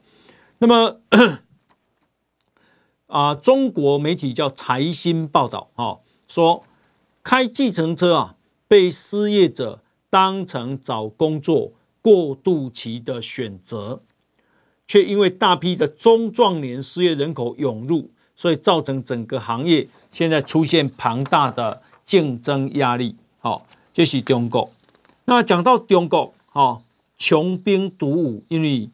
[0.58, 1.00] 那么。
[3.06, 6.64] 啊，中国媒体叫财新报道，哈，说
[7.22, 8.34] 开计程车啊，
[8.66, 11.70] 被失业者当成找工作
[12.02, 14.02] 过渡期的选择，
[14.86, 23.16] 却因为大批的中壮年失业人口涌入，所以造成整个行业现在出现庞大的竞争压力。
[23.38, 24.70] 好，这是中国。
[25.24, 26.82] 那讲到中国，哈，
[27.18, 28.88] 穷兵黩武，因为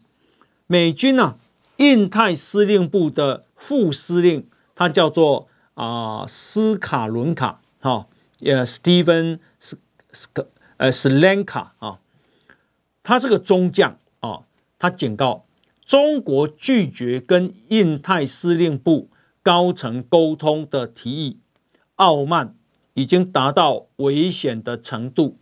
[0.66, 1.36] 美军呢、啊，
[1.76, 3.44] 印太司令部的。
[3.64, 8.08] 副司令，他叫做啊斯卡伦卡，哈，
[8.40, 9.78] 呃，Steven 斯
[10.10, 10.28] 斯
[10.78, 12.00] 呃斯兰卡啊，
[13.04, 14.40] 他是个中将啊，
[14.80, 15.44] 他警告
[15.84, 19.10] 中国拒绝跟印太司令部
[19.42, 21.38] 高层沟通的提议，
[21.96, 22.54] 傲慢
[22.94, 25.38] 已经达到危险的程度，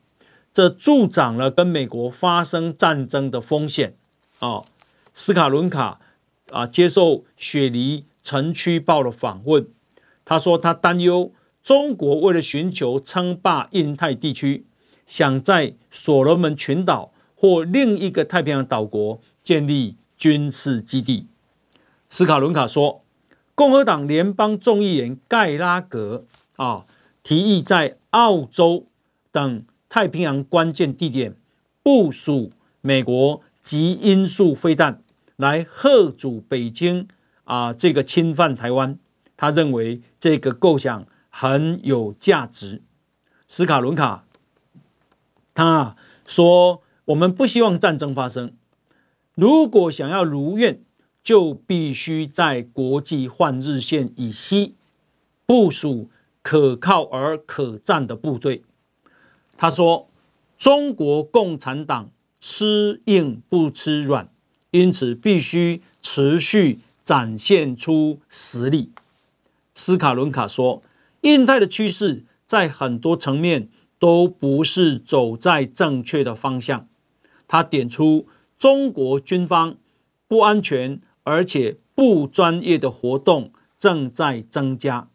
[0.53, 3.97] 这助长了跟美国发生战争的风险
[4.39, 4.63] 啊。
[5.15, 6.01] 斯卡伦卡
[6.51, 8.05] 啊，接受雪梨。
[8.23, 9.67] 城区报的访问，
[10.27, 14.67] 他说他担忧中国为了寻求称霸印太地区，
[15.07, 21.27] 想在所罗门群岛或另一个太平洋岛国建立军事基地。
[22.11, 23.03] 斯卡伦卡说，
[23.55, 26.85] 共和党联邦众议员盖拉格啊
[27.23, 28.87] 提议在澳洲
[29.33, 31.35] 等太平洋关键地点
[31.83, 32.53] 部署
[32.83, 35.03] 美国极音速飞弹
[35.37, 37.09] 来吓阻北京
[37.45, 38.99] 啊，这个侵犯台湾。
[39.39, 42.83] 他认为这个构想很有价值。
[43.49, 44.27] 斯卡伦卡
[45.55, 48.53] 他说：“我们不希望战争发生。
[49.41, 50.83] 如果想要如愿，
[51.23, 54.75] 就必须在国际换日线以西
[55.47, 56.11] 部署
[56.43, 58.63] 可靠而可战的部队。”
[59.57, 60.07] 他说。
[60.61, 64.29] 中国共产党吃硬不吃软，
[64.73, 68.91] 因此必须持续展现出实力。
[69.75, 70.83] 斯卡伦卡说，
[71.23, 76.87] 印太的趋势在很多层面都不是走在正确的方向。
[77.49, 78.27] 他点出
[78.61, 79.79] 中国军方
[80.29, 85.09] 不安全而且不专业的活动正在增加。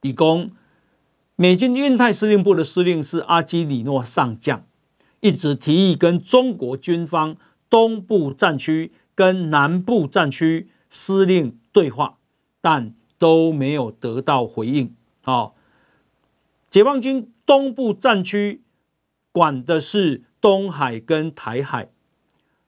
[0.00, 0.50] 以供
[1.36, 4.66] 美军印太司令部的司令是阿基里诺上将。
[5.20, 7.36] 一直提议跟中国军方
[7.70, 12.18] 东部战区跟南部战区司令对话，
[12.60, 14.96] 但都没有得到回应。
[15.22, 15.54] 好，
[16.68, 18.62] 解放军东部战区
[19.30, 21.92] 管的是东海跟台海，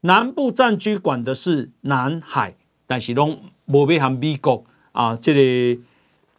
[0.05, 5.83] 南部战区管的是南海，但是都没被和美国啊这里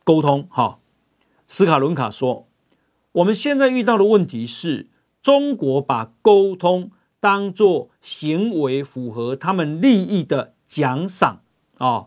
[0.04, 0.48] 沟通。
[0.50, 0.80] 哈，
[1.48, 2.48] 斯卡伦卡说，
[3.14, 4.88] 我们现在遇到的问题是。
[5.26, 11.42] 中国把沟通当作行为符合他们利益的奖赏
[11.80, 12.06] 啊，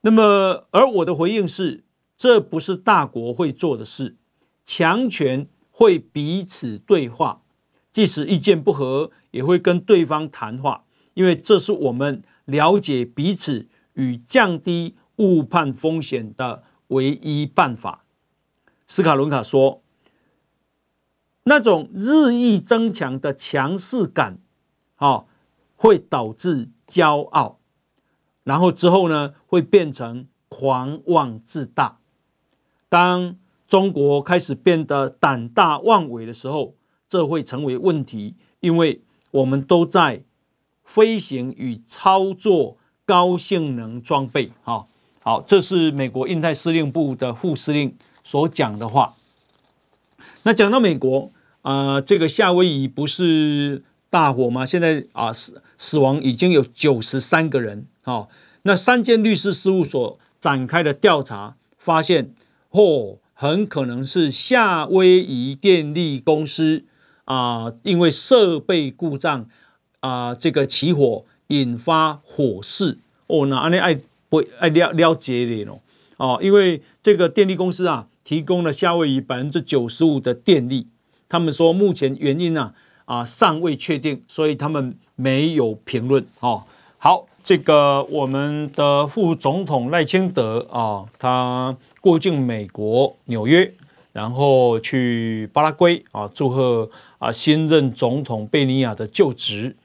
[0.00, 1.84] 那么而我的回应是，
[2.16, 4.16] 这不是大国会做的事，
[4.64, 7.42] 强权会彼此对话，
[7.92, 18.04] 即使意见不合，也会跟对方谈话，因为这是我们了解彼此与降低误判风险的唯一办法。
[18.88, 19.82] 斯卡伦卡说。
[21.48, 24.40] 那种日益增强的强势感，
[24.96, 25.26] 啊，
[25.76, 27.60] 会导致骄傲，
[28.42, 32.00] 然后之后呢，会变成狂妄自大。
[32.88, 33.36] 当
[33.68, 36.74] 中国开始变得胆大妄为的时候，
[37.08, 40.22] 这会成为问题，因为我们都在
[40.84, 44.50] 飞行与操作高性能装备。
[44.62, 44.88] 好，
[45.22, 49.14] 好，这是美国印太司令部的副司令所讲的话。
[50.42, 51.30] 那讲到美国。
[51.62, 54.64] 啊、呃，这个夏威夷不是大火吗？
[54.64, 57.88] 现在啊，死死亡已经有九十三个人。
[58.04, 58.28] 哦，
[58.62, 62.32] 那三间律师事务所展开的调查发现，
[62.70, 66.84] 哦，很可能是夏威夷电力公司
[67.26, 69.42] 啊、因为设备故障
[70.00, 72.98] 啊、呃，这个起火引发火势。
[73.26, 75.80] 哦，那安尼爱不爱了了解一点哦。
[76.16, 80.86] 哦，因为这个电力公司啊，提供了夏威夷百分之九十五的电力。
[81.28, 82.72] 他们说，目前原因呢
[83.04, 86.62] 啊，啊尚未确定，所以他们没有评论哦。
[86.98, 93.74] 好，这个我们的副总统赖清德啊，他过境美国纽约，
[94.12, 99.76] 然后去巴拉圭啊，祝贺啊新任总统贝尼亚的就职。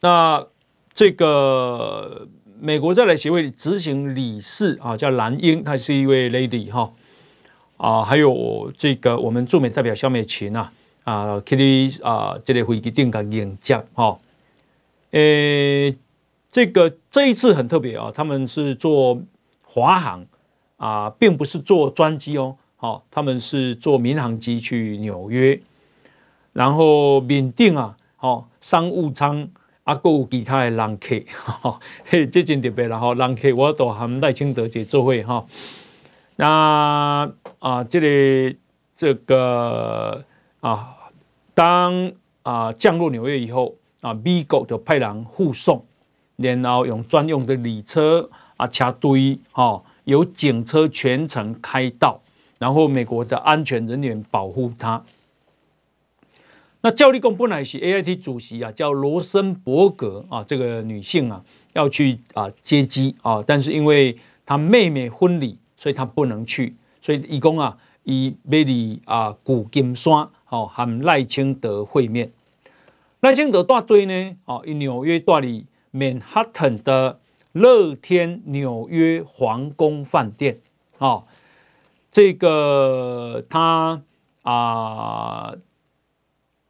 [0.00, 0.46] 那
[0.92, 2.28] 这个
[2.60, 6.92] 美国在台协会执行理事啊，叫蓝英，她是一位 lady 哈。
[7.76, 10.72] 啊，还有这个我们驻美代表肖美琴啊，
[11.02, 14.18] 啊，，Kitty 啊，这个飞机顶个演讲哈，
[15.10, 15.94] 诶，
[16.52, 19.20] 这个这一次很特别啊，他们是坐
[19.62, 20.24] 华航
[20.76, 25.60] 啊，并不是坐专机哦，好，他们是坐民航机去纽约，
[26.54, 29.42] 然后缅定啊，好，商务舱
[29.82, 35.44] 啊，还有其他的人客，哈， 嘿，这真特别了哈，人客我都含赖清德姐做会哈。
[36.36, 38.56] 那啊，这里
[38.96, 40.24] 这个
[40.60, 40.96] 啊，
[41.54, 42.12] 当
[42.42, 45.84] 啊降落纽约以后啊，美国就派人护送，
[46.36, 52.20] 然后用专用的礼车啊车队，哈，由警车全程开道，
[52.58, 55.02] 然后美国的安全人员保护他。
[56.84, 64.16] 那教立功本来是 AIT 主席啊，叫罗森伯格啊，这个女性啊要去啊接机啊，但是因为
[64.46, 65.58] 她妹妹婚礼。
[65.76, 72.32] 所以她不能去，所以伊讲啊，以美丽啊旧金山，哦，和赖清德会面。
[73.20, 77.20] 赖清德带队呢，哦，以纽约大理曼哈顿的
[77.52, 80.58] 乐天纽约皇宫饭店，
[80.96, 81.24] 哦，
[82.10, 84.00] 这个他
[84.40, 85.54] 啊，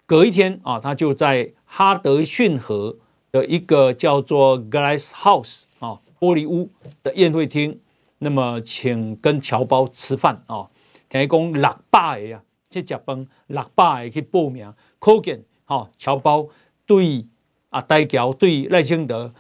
[0.07, 2.97] 隔一天啊，他就在哈德逊河
[3.33, 6.71] 的一个叫做 Glass House 啊玻璃屋
[7.03, 7.81] 的宴会厅。
[8.19, 10.71] 那么，请跟侨胞吃饭啊！
[11.11, 16.49] 听讲六百个啊，去食饭六百个去报名，可见哈侨胞
[16.87, 17.27] 对
[17.69, 19.35] 啊大桥对赖清德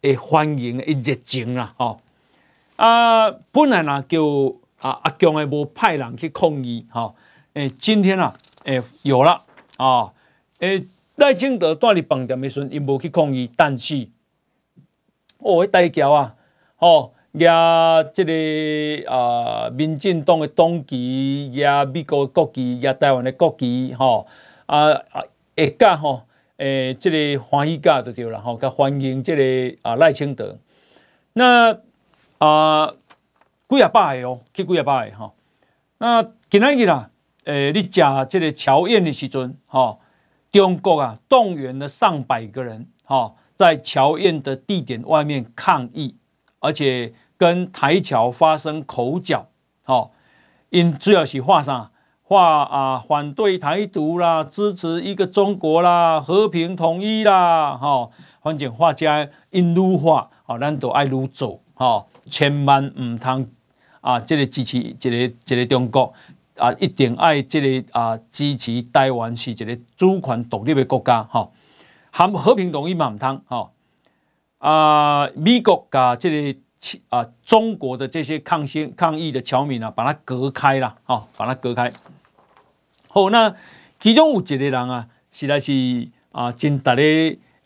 [0.00, 1.98] 的欢迎的热情啦，哈
[2.76, 7.14] 啊本来呢就啊阿强的无派人去抗议，哈
[7.52, 9.42] 诶今天啊诶有了
[9.84, 10.12] 啊
[10.58, 14.08] 诶赖清德带你饭店的时候，伊无去抗议，但是
[15.38, 16.34] 哦台侨啊，
[16.78, 17.12] 哦。
[17.34, 18.32] 压这个
[19.08, 24.26] 啊、呃，民进党的党旗，压美国的国旗，压台湾的国旗，吼
[24.66, 25.22] 啊啊，
[25.56, 26.22] 会甲吼
[26.56, 30.58] 诶，这个欢喜甲就对了吼，甲欢迎这个啊赖清德。
[31.34, 31.78] 那
[32.38, 32.94] 啊，
[33.68, 35.34] 几啊百个哦，去几啊百个吼。
[35.98, 37.10] 那今仔日啦，
[37.44, 40.00] 诶、你食这个侨宴的时阵，吼，
[40.52, 46.16] 中国啊动员了上百个人，吼，在侨宴的地点外面抗议。
[46.62, 49.48] 而且跟台侨发生口角，
[49.82, 50.12] 好，
[50.68, 51.90] 因主要是画啥？
[52.22, 58.10] 画啊，反对台独啦，支持一个中国啦，和平统一啦，哈，
[58.42, 63.48] 反正画家因愈画，好，咱都爱愈做，哈，千万唔通
[64.00, 66.12] 啊，这个支持一个一个中国
[66.60, 71.50] 啊，一定爱这个啊支持台湾是一个主权独立的国家，哈，
[72.10, 73.70] 和和平统一嘛唔通，哈。
[74.58, 76.58] 啊，美国噶这个
[77.08, 81.90] 啊，中国的这些抗新抗议的侨民啊，把它隔开了，哈，把它隔开。
[83.08, 83.54] 好，那
[83.98, 87.02] 其中有一个人啊，实在是啊，真大的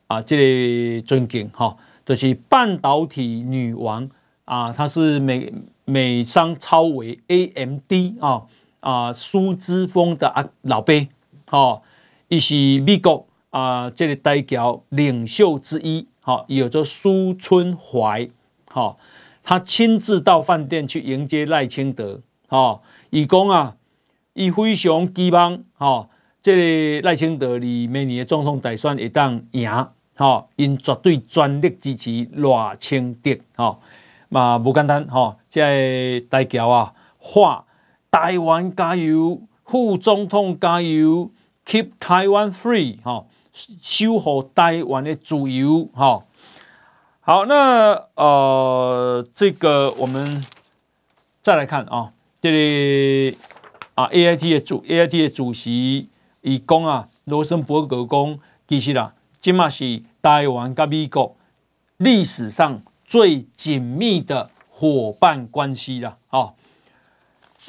[0.07, 1.77] 啊，这个尊敬哈，
[2.07, 4.09] 就是半导体女王
[4.45, 5.53] 啊，她是美
[5.85, 8.43] 美商超微 AMD 啊
[8.85, 10.93] 啊，苏之峰的啊老爸，
[11.47, 11.81] 哈，
[12.29, 16.07] 伊是美国啊，这个代表领袖之一。
[16.21, 18.29] 好，有着苏春怀，
[18.67, 18.99] 好，
[19.43, 23.77] 他亲自到饭店去迎接赖清德，好，伊讲啊，
[24.33, 26.09] 伊非常希望，哈，
[26.43, 29.71] 这个赖清德离明年的总统大选会当赢，
[30.15, 33.79] 哈，因绝对全力支持赖清德，哈，
[34.29, 37.64] 嘛不简单，哈，即个代表啊，话
[38.15, 41.33] 台湾加油，副总统加油
[41.67, 43.25] ，Keep Taiwan Free，哈。
[43.83, 46.25] 守护台湾的自由，哈，
[47.21, 50.45] 好，那呃，这个我们
[51.43, 53.37] 再来看啊，这里
[53.97, 56.09] 啊，A I T 的主 A I T 的主席
[56.43, 58.39] 伊讲啊，罗森伯格讲，
[58.69, 61.37] 其实啦，这嘛是台湾跟美国
[61.97, 66.57] 历史上最紧密的伙伴关系啦，好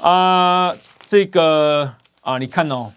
[0.02, 0.76] 啊，
[1.06, 2.94] 这个啊，你看哦，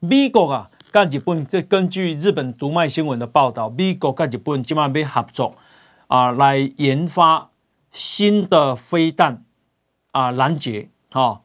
[0.00, 0.70] 美国啊。
[0.92, 5.54] 跟日本，这根据日本读卖新闻的报道，美国跟日本今晚要合作
[6.06, 7.50] 啊，来研发
[7.92, 9.44] 新的飞弹
[10.12, 11.42] 啊，拦截哈。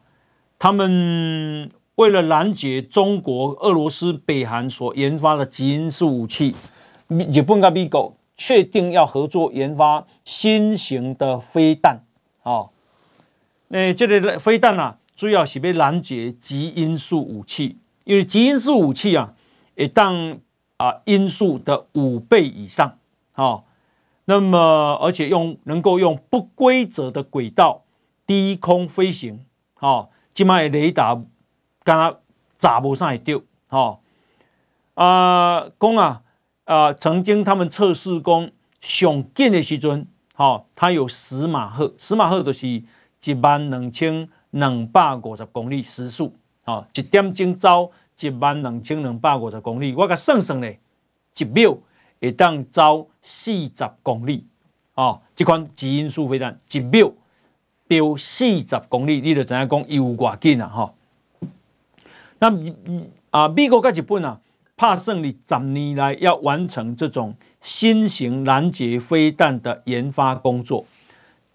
[0.58, 6.54] 他们为了拦截中国、俄罗斯、北韩所研发的基因式武器，
[7.08, 12.06] 日本跟美国确定要合作研发新型的飞弹。
[12.42, 12.70] 哦，
[13.72, 19.34] 那这个飞弹啊，主要是被拦截极音速武器，因为极音速武器啊。
[19.74, 20.40] 一旦
[20.76, 22.98] 啊，音速的五倍以上，
[23.32, 23.64] 好，
[24.26, 27.84] 那么而且用能够用不规则的轨道
[28.26, 31.22] 低空飞行，好，即卖雷达
[31.82, 32.20] 敢若
[32.58, 34.02] 查无啥会着，好，
[34.92, 36.22] 啊，讲啊，
[36.64, 38.50] 啊，曾经他们测试过
[38.82, 42.82] 上近的时阵，好，它有十马赫，十马赫就是
[43.24, 47.90] 一万两千两百五十公里时速，哦，一点钟走。
[48.20, 50.78] 一万两千两百五十公里，我甲算算咧，
[51.36, 51.76] 一秒
[52.20, 54.46] 会当走四十公里，
[54.94, 57.10] 哦，这款基因素飞弹一秒
[57.88, 60.94] 飙四十公里，你就知影讲有偌紧啊，哈。
[62.38, 62.52] 那
[63.30, 64.38] 啊，美国甲日本啊，
[64.76, 70.84] 拍算伫十年来要完成这种新型拦截飞弹的研发工作。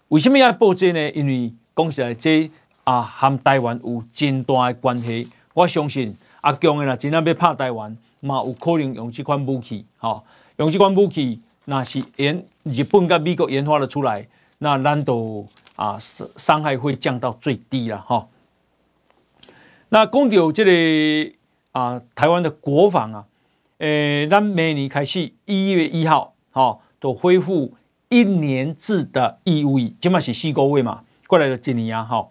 [0.08, 1.10] 为什么要报这呢？
[1.10, 2.50] 因为讲实在，这
[2.84, 6.16] 啊，和台湾有真大的关系，我相信。
[6.40, 10.24] 阿强的啦，真正要拍台湾，嘛有可能用这款武器，吼，
[10.56, 14.26] 用这款武器，那是研日本跟美国研发的出来，
[14.58, 15.16] 那难道
[15.74, 18.28] 啊伤伤害会降到最低了，哈。
[19.88, 21.32] 那讲到这个
[21.72, 23.26] 啊，台湾的国防啊，
[23.78, 27.74] 诶、咱明年开始一月一号，吼，都恢复
[28.08, 32.28] 一年制的义务役，起码是四个月嘛，过来就一年啊，哈。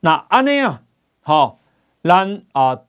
[0.00, 0.82] 那安尼啊，
[1.22, 1.58] 好，
[2.02, 2.82] 咱啊。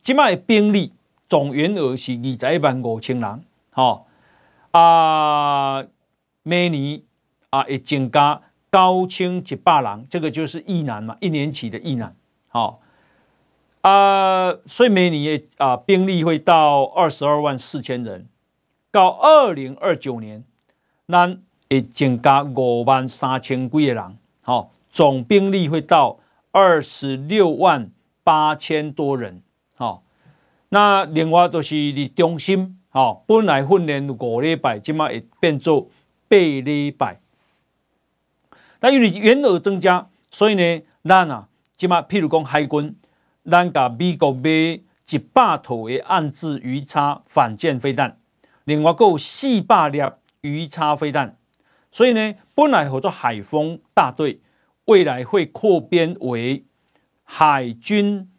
[0.00, 0.94] 即卖的兵力
[1.28, 4.06] 总员额是二十一万五千人，吼
[4.70, 5.84] 啊，
[6.42, 7.02] 每年
[7.50, 8.40] 啊会增加
[8.70, 12.16] 高清一百人，这个就是役男嘛，一年期的役男，
[12.48, 12.80] 吼
[13.82, 18.28] 啊，所以每年啊兵力会到二十二万四千人，
[18.90, 20.42] 到二零二九年，
[21.06, 26.18] 咱会增加五万三千几个人，好，总兵力会到
[26.52, 27.90] 二十六万
[28.22, 29.42] 八千多人，
[29.74, 30.02] 好，
[30.70, 35.88] 那另外就是你中心，好，本来训练五礼拜，今麦会变做
[36.28, 37.20] 八礼拜，
[38.80, 42.96] 那因为员额增加，所以呢，咱啊，今麦譬如讲海军。
[43.48, 48.18] 咱甲美国买一百套的岸置鱼叉反舰飞弹，
[48.64, 50.02] 另外还有四百粒
[50.40, 51.36] 鱼叉飞弹，
[51.96, 54.38] 所以呢，本来合作海风大队，
[54.84, 56.62] 未来会扩编为
[57.24, 58.30] 海军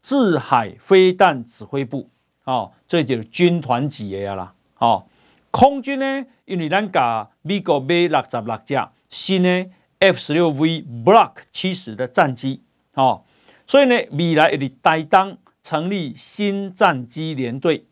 [0.00, 2.10] 制海飞弹指挥部，
[2.42, 5.06] 哦，这就是军团级的啦，哦，
[5.52, 9.70] 空军呢，因为咱甲美国买六十六架新的
[10.00, 12.62] F 十六 V Block 七十的战机，
[12.94, 13.22] 哦。
[13.64, 17.86] 所以呢，未来会台东成立新战机联队，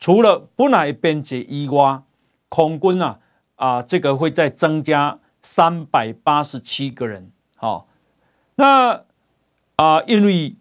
[0.00, 2.02] 除了本来的编制以外，
[2.48, 3.20] 空军啊
[3.56, 7.30] 啊，这个会再增加三百八十七个人。
[7.56, 7.88] 好，
[8.54, 9.02] 那
[9.76, 10.54] 啊，因为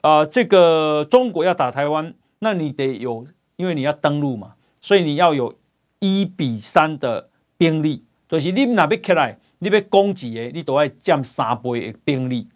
[0.00, 5.54] 啊，这个中国要打台湾，那你得有，因为你要登陆嘛，所以你要有
[5.98, 12.48] 一比三的兵力，就是你哪边起来，你要攻击的，你都要占三倍的兵力。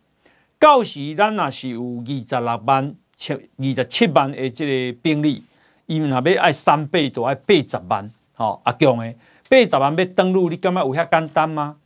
[0.58, 5.42] 到时咱若是有二十六万七二十七万的这个兵力，
[5.86, 8.10] 伊若要爱三倍，就爱八十万。
[8.34, 9.16] 吼，阿强诶，
[9.52, 11.76] 八十万要登陆，你感觉有遐简单吗？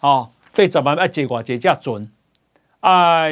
[0.00, 2.10] 吼，八十万要坐偌济只船？
[2.80, 3.30] 爱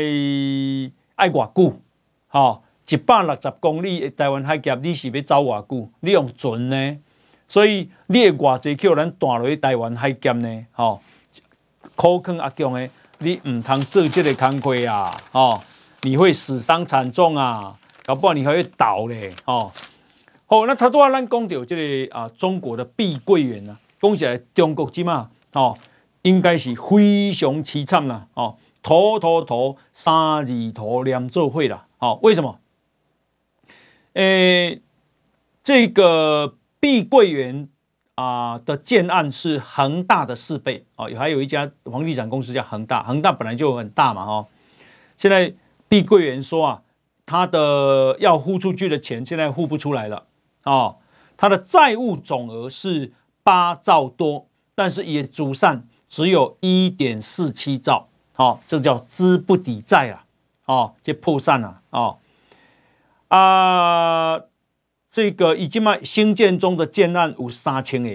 [1.16, 1.80] 爱偌久？
[2.28, 5.90] 吼，一百六十公里的台湾海峡，你是要走偌久？
[5.98, 6.96] 你用船呢？
[7.48, 10.66] 所以你会偌济叫咱弹落去台湾海峡呢？
[10.70, 11.00] 吼，
[11.96, 12.88] 可坑阿强诶。
[13.18, 15.60] 你唔通做这个工课啊，哦，
[16.02, 19.72] 你会死伤惨重啊，搞不好你还会倒嘞，哦，
[20.52, 25.78] 好，那他都要咱讲到这个啊，中国的碧桂园啊，讲起来中国之嘛，哦，
[26.20, 32.60] 应该是非常凄惨啦，哦，土土土三字头两做会啦，哦，为什么？
[34.12, 34.82] 诶，
[35.64, 37.70] 这个碧桂园。
[38.14, 44.46] 啊的建案是恒大的四倍哦，还有一家房地产公司叫恒大，恒大本来就很大嘛哦。
[45.16, 45.54] 现在
[45.88, 46.82] 碧桂园说啊，
[47.24, 50.26] 他的要付出去的钱现在付不出来了
[50.64, 50.96] 哦，
[51.36, 60.24] 他的债务总额是八兆多，但是也主善只有一点四七兆，哦，这叫资不抵债啊，
[60.66, 62.18] 哦，这破产了哦
[63.28, 64.40] 啊。
[65.14, 68.08] 这个已经嘛，新建中的建案有三千个，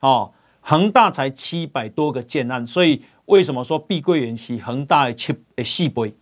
[0.00, 6.14] 哦，恒大才七百多个建案，所以为什么说碧桂园是恒大的七的四倍？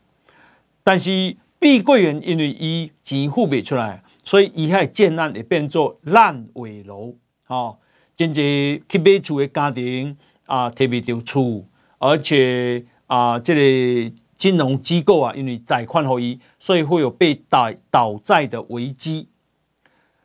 [0.85, 7.15] 但是碧桂园因为伊钱付不出来，所以伊遐建案会变做烂尾楼，
[7.49, 7.79] 哦，
[8.17, 10.17] 真济去买厝的家庭
[10.47, 11.65] 啊，特别就厝，
[11.99, 19.29] 而且啊，这个金融机构啊，因为贷款互伊，所以会有被倒倒债的危机。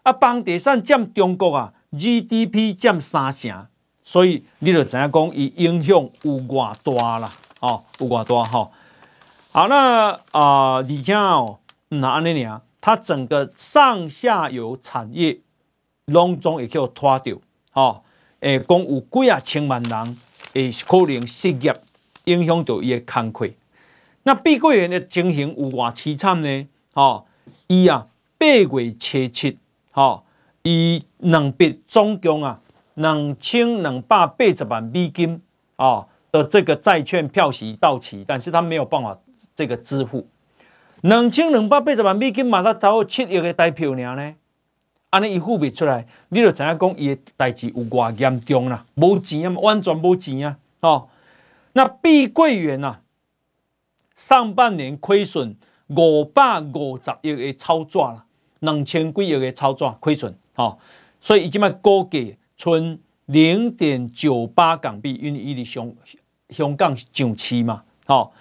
[0.04, 3.68] 啊，房地产占中国啊 GDP 占三成，
[4.04, 8.70] 所以你就知影讲伊影响有偌大啦，哦，有偌大哈。
[9.52, 15.38] 好，那啊，而且哦，那安尼尔，它整个上下游产业
[16.05, 17.35] 拢总会叫拖掉，
[17.73, 18.01] 哦，
[18.39, 20.17] 诶，讲有几啊千万人
[20.53, 21.81] 会可能失业，
[22.23, 23.49] 影响到伊的工课。
[24.23, 26.67] 那碧桂园的情形有偌凄惨呢？
[26.93, 27.25] 哦，
[27.67, 28.07] 伊啊
[28.38, 29.57] 八月初七。
[29.91, 30.23] 好，
[30.63, 32.61] 以两笔总共啊
[32.93, 35.41] 两千两百八十万美金
[35.75, 39.19] 啊的这个债券票息到期，但是他没有办法
[39.57, 40.25] 这个支付
[41.02, 44.36] 两千两百八十万美金嘛，他只有七亿的代票尔呢，
[45.10, 51.10] 安尼伊付不出来，你就知影讲伊的代志有偌严重啦，无钱啊，完全无钱啊，哦，
[51.74, 53.02] 那碧桂园啊，
[54.16, 55.56] 上半年亏损
[55.88, 58.24] 五百五十亿的操作啦。
[58.62, 60.80] 两千几亿的操作亏损，哦，
[61.22, 65.93] 所以已经卖估计存零点九八港币，因为伊伫香
[66.50, 68.32] 香港上市嘛，哦，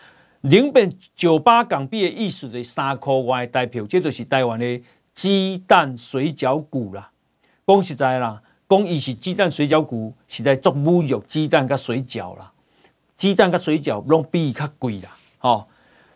[0.48, 4.80] 零点九八港币的意思是三块外代表，这就是台湾的
[5.12, 7.10] 鸡蛋水饺股啦。
[7.66, 12.52] 讲实在啦，讲伊是鸡蛋水饺股，是在做侮辱鸡蛋跟水饺啦。
[13.16, 15.66] 鸡蛋跟水饺拢比伊较贵啦，哦，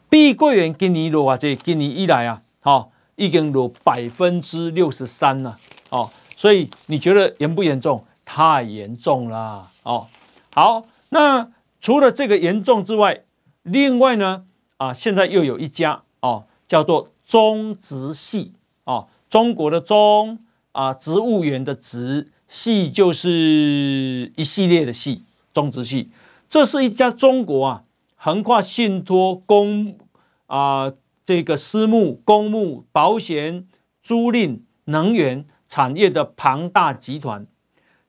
[0.09, 2.91] 碧桂园今年落啊，这今年以来啊，哦。
[3.17, 5.59] 已经有百分之六十三了，
[5.91, 6.09] 哦，
[6.39, 8.03] 所以你觉得严不严重？
[8.25, 10.07] 太严重了，哦，
[10.55, 11.47] 好，那
[11.83, 13.21] 除了这个严重之外，
[13.63, 14.47] 另外呢，
[14.79, 18.55] 啊，现在又有一家哦，叫做中植系
[18.85, 20.39] 啊，中国的中
[20.73, 26.11] 啊，植物园的植，系就是一系列的系，中植系。
[26.49, 27.85] 这是一家中国啊，
[28.17, 29.99] 横跨信托公
[30.47, 30.93] 啊，
[31.25, 33.69] 这个私募、公募、保险、
[34.03, 37.47] 租赁、能源产业的庞大集团，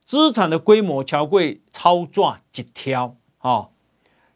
[0.08, 1.41] 资产的规模超过
[1.72, 3.68] 超赚一条啊。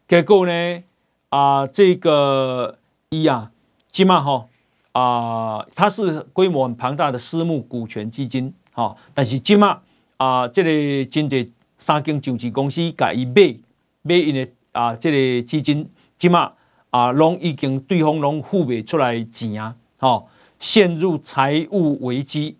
[0.06, 0.84] 结果呢
[1.30, 2.78] 啊，这个
[3.10, 3.52] 一啊。
[3.92, 4.46] 起码哈
[4.92, 9.80] 啊，它是规模很庞大的私募股权基金哈，但是起码
[10.18, 13.56] 啊，这个真济三间上市公司甲伊买
[14.02, 16.52] 买因的啊，这个基金起码
[16.90, 20.24] 啊，拢已经对方拢付不出来钱啊，哈，
[20.58, 22.58] 陷入财务危机。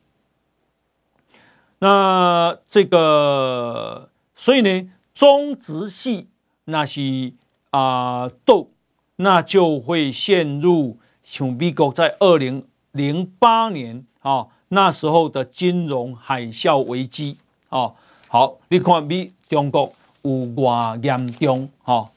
[1.81, 6.29] 那这个所以呢，中植系
[6.65, 7.35] 那是
[7.77, 8.71] 啊斗，
[9.17, 10.99] 那就会陷入。
[11.23, 17.37] 像美国在二零零八年啊，那时候的金融海啸危机
[17.69, 17.93] 啊，
[18.29, 22.11] 好，你看美中国有多严重哈？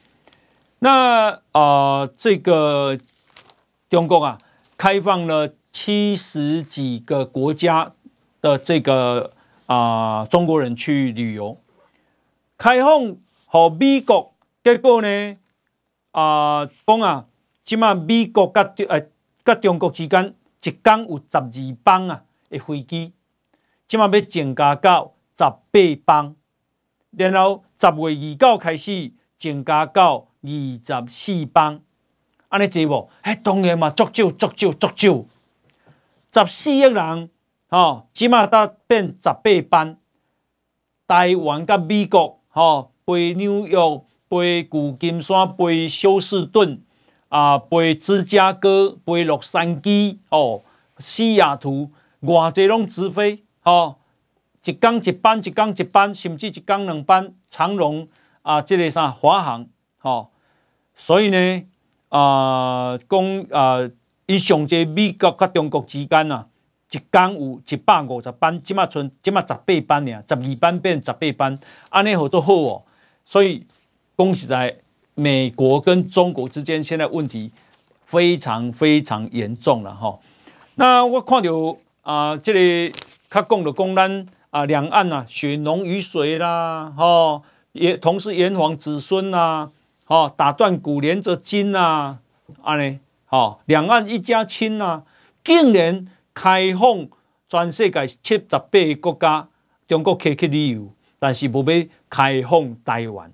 [0.78, 3.00] 那啊、这个
[3.90, 4.38] 中国啊，
[4.78, 7.92] 开放了七十几个国家
[8.42, 9.34] 的这个
[9.66, 11.58] 啊、中国人去旅游，
[12.58, 14.34] 开放和美国，
[14.64, 15.36] 结果呢
[16.12, 17.26] 啊讲啊。
[17.66, 19.12] 即马美国甲中诶
[19.46, 20.34] 甲中国之间
[20.64, 23.14] 一共有十二班啊诶飞机，
[23.88, 25.60] 即马要增加到十八
[26.04, 26.36] 班，
[27.12, 31.80] 然后十月二九开始增加到二十四班，
[32.48, 33.08] 安尼侪无？
[33.22, 37.30] 哎，当然嘛，足少足少足少，十四亿人
[37.68, 40.00] 吼，即马才变十八班，
[41.06, 43.78] 台湾甲美国吼飞纽约、
[44.30, 46.82] 飞旧金山、飞休斯顿。
[47.30, 50.64] 啊，飞芝加哥，飞洛杉矶，哦，
[50.98, 51.92] 西雅图，
[52.24, 53.98] 偌济拢直飞，哦，
[54.66, 58.08] 一天一班，一天一班，甚至一天两班，长荣
[58.42, 59.68] 啊，这个啥华航，
[60.02, 60.30] 哦，
[60.96, 61.64] 所以呢，
[62.08, 63.88] 啊，讲啊，
[64.26, 66.48] 以上这美国甲中国之间啊，
[66.90, 71.56] 一天有一百五十班，即马剩即马十八班尔，十二班变十八班，
[71.90, 72.84] 安尼好做好哦，
[73.24, 73.68] 所以
[74.20, 74.76] 讲实在。
[75.16, 77.52] 美国跟中国之间现在问题
[78.06, 80.18] 非常非常严重了哈。
[80.76, 82.96] 那我看到啊，这里
[83.30, 87.42] 他讲的公单啊，两岸啊，血浓于水啦，哈，
[87.74, 89.72] 也同是炎黄子孙呐，
[90.06, 92.20] 哈，打断骨连着筋呐，
[92.62, 95.04] 啊呢，哈，两岸一家亲呐，
[95.44, 97.10] 竟然开放
[97.50, 99.50] 全世界七十八个国家，
[99.86, 103.30] 中国客去旅游，但是不要开放台湾，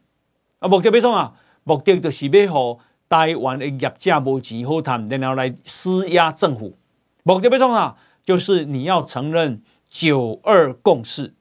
[0.65, 1.33] 啊，目的要创啊？
[1.63, 6.75] 目的就是要让台湾的业者无钱好谈，然后来施压政府。
[7.21, 7.95] 目的要创啊？
[8.23, 11.35] 就是你要承认九二共识。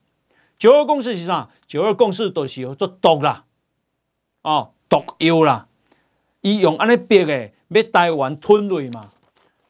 [0.59, 1.49] 九二共识是啥？
[1.67, 3.45] 九二共识就是要做毒啦，
[4.43, 5.67] 哦，毒药啦。
[6.41, 9.09] 伊用安尼逼的，要台湾吞落嘛。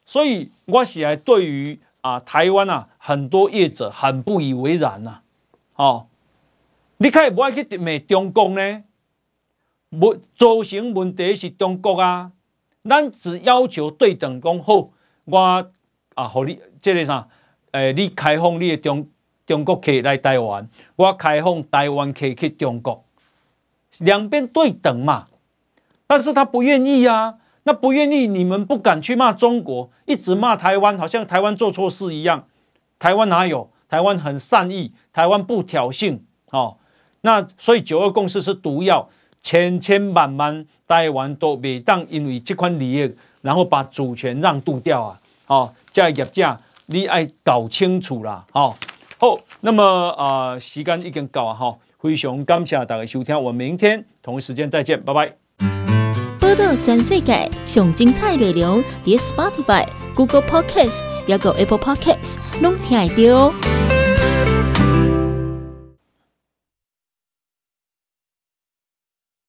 [0.06, 5.22] 所以我是来对于啊台湾啊很多业者很不以为然呐。
[5.76, 6.08] 哦，
[6.97, 8.84] 你可以不爱去骂中共呢？
[10.00, 12.32] 问造成问题是中国啊，
[12.84, 14.89] 咱只要求对等讲好，
[15.26, 15.68] 我
[16.16, 17.28] 啊，和你这个啥，
[17.72, 19.08] 诶、欸，你开放你的中
[19.46, 23.04] 中国客来台湾，我开放台湾客去中国，
[24.00, 25.28] 两边对等嘛。
[26.08, 32.48] 但是他不愿意啊，那不愿意，你们不敢去骂中国，一直骂台湾，好像台湾做错事一样。
[33.00, 33.72] 台湾哪有？
[33.88, 36.20] 台湾很善意，台湾不挑衅，
[36.50, 36.78] 哦，
[37.22, 39.10] 那所以九二共识是毒药。
[39.46, 45.22] 千千万万台湾都未当因为这款利益，然后把主权让渡掉啊！
[45.46, 48.43] 哦，这业者你要搞清楚啦！
[48.54, 48.76] 哦，
[49.20, 51.54] 好，那么啊、呃，时间已经到啊！
[51.54, 55.36] 哈，非常感谢大家收听，我们明天同一时间再见，拜拜。
[56.39, 59.86] 报道全世界上精彩内容，点 Spotify、
[60.16, 63.95] Google Podcasts，还有 Apple Podcasts，拢听得到。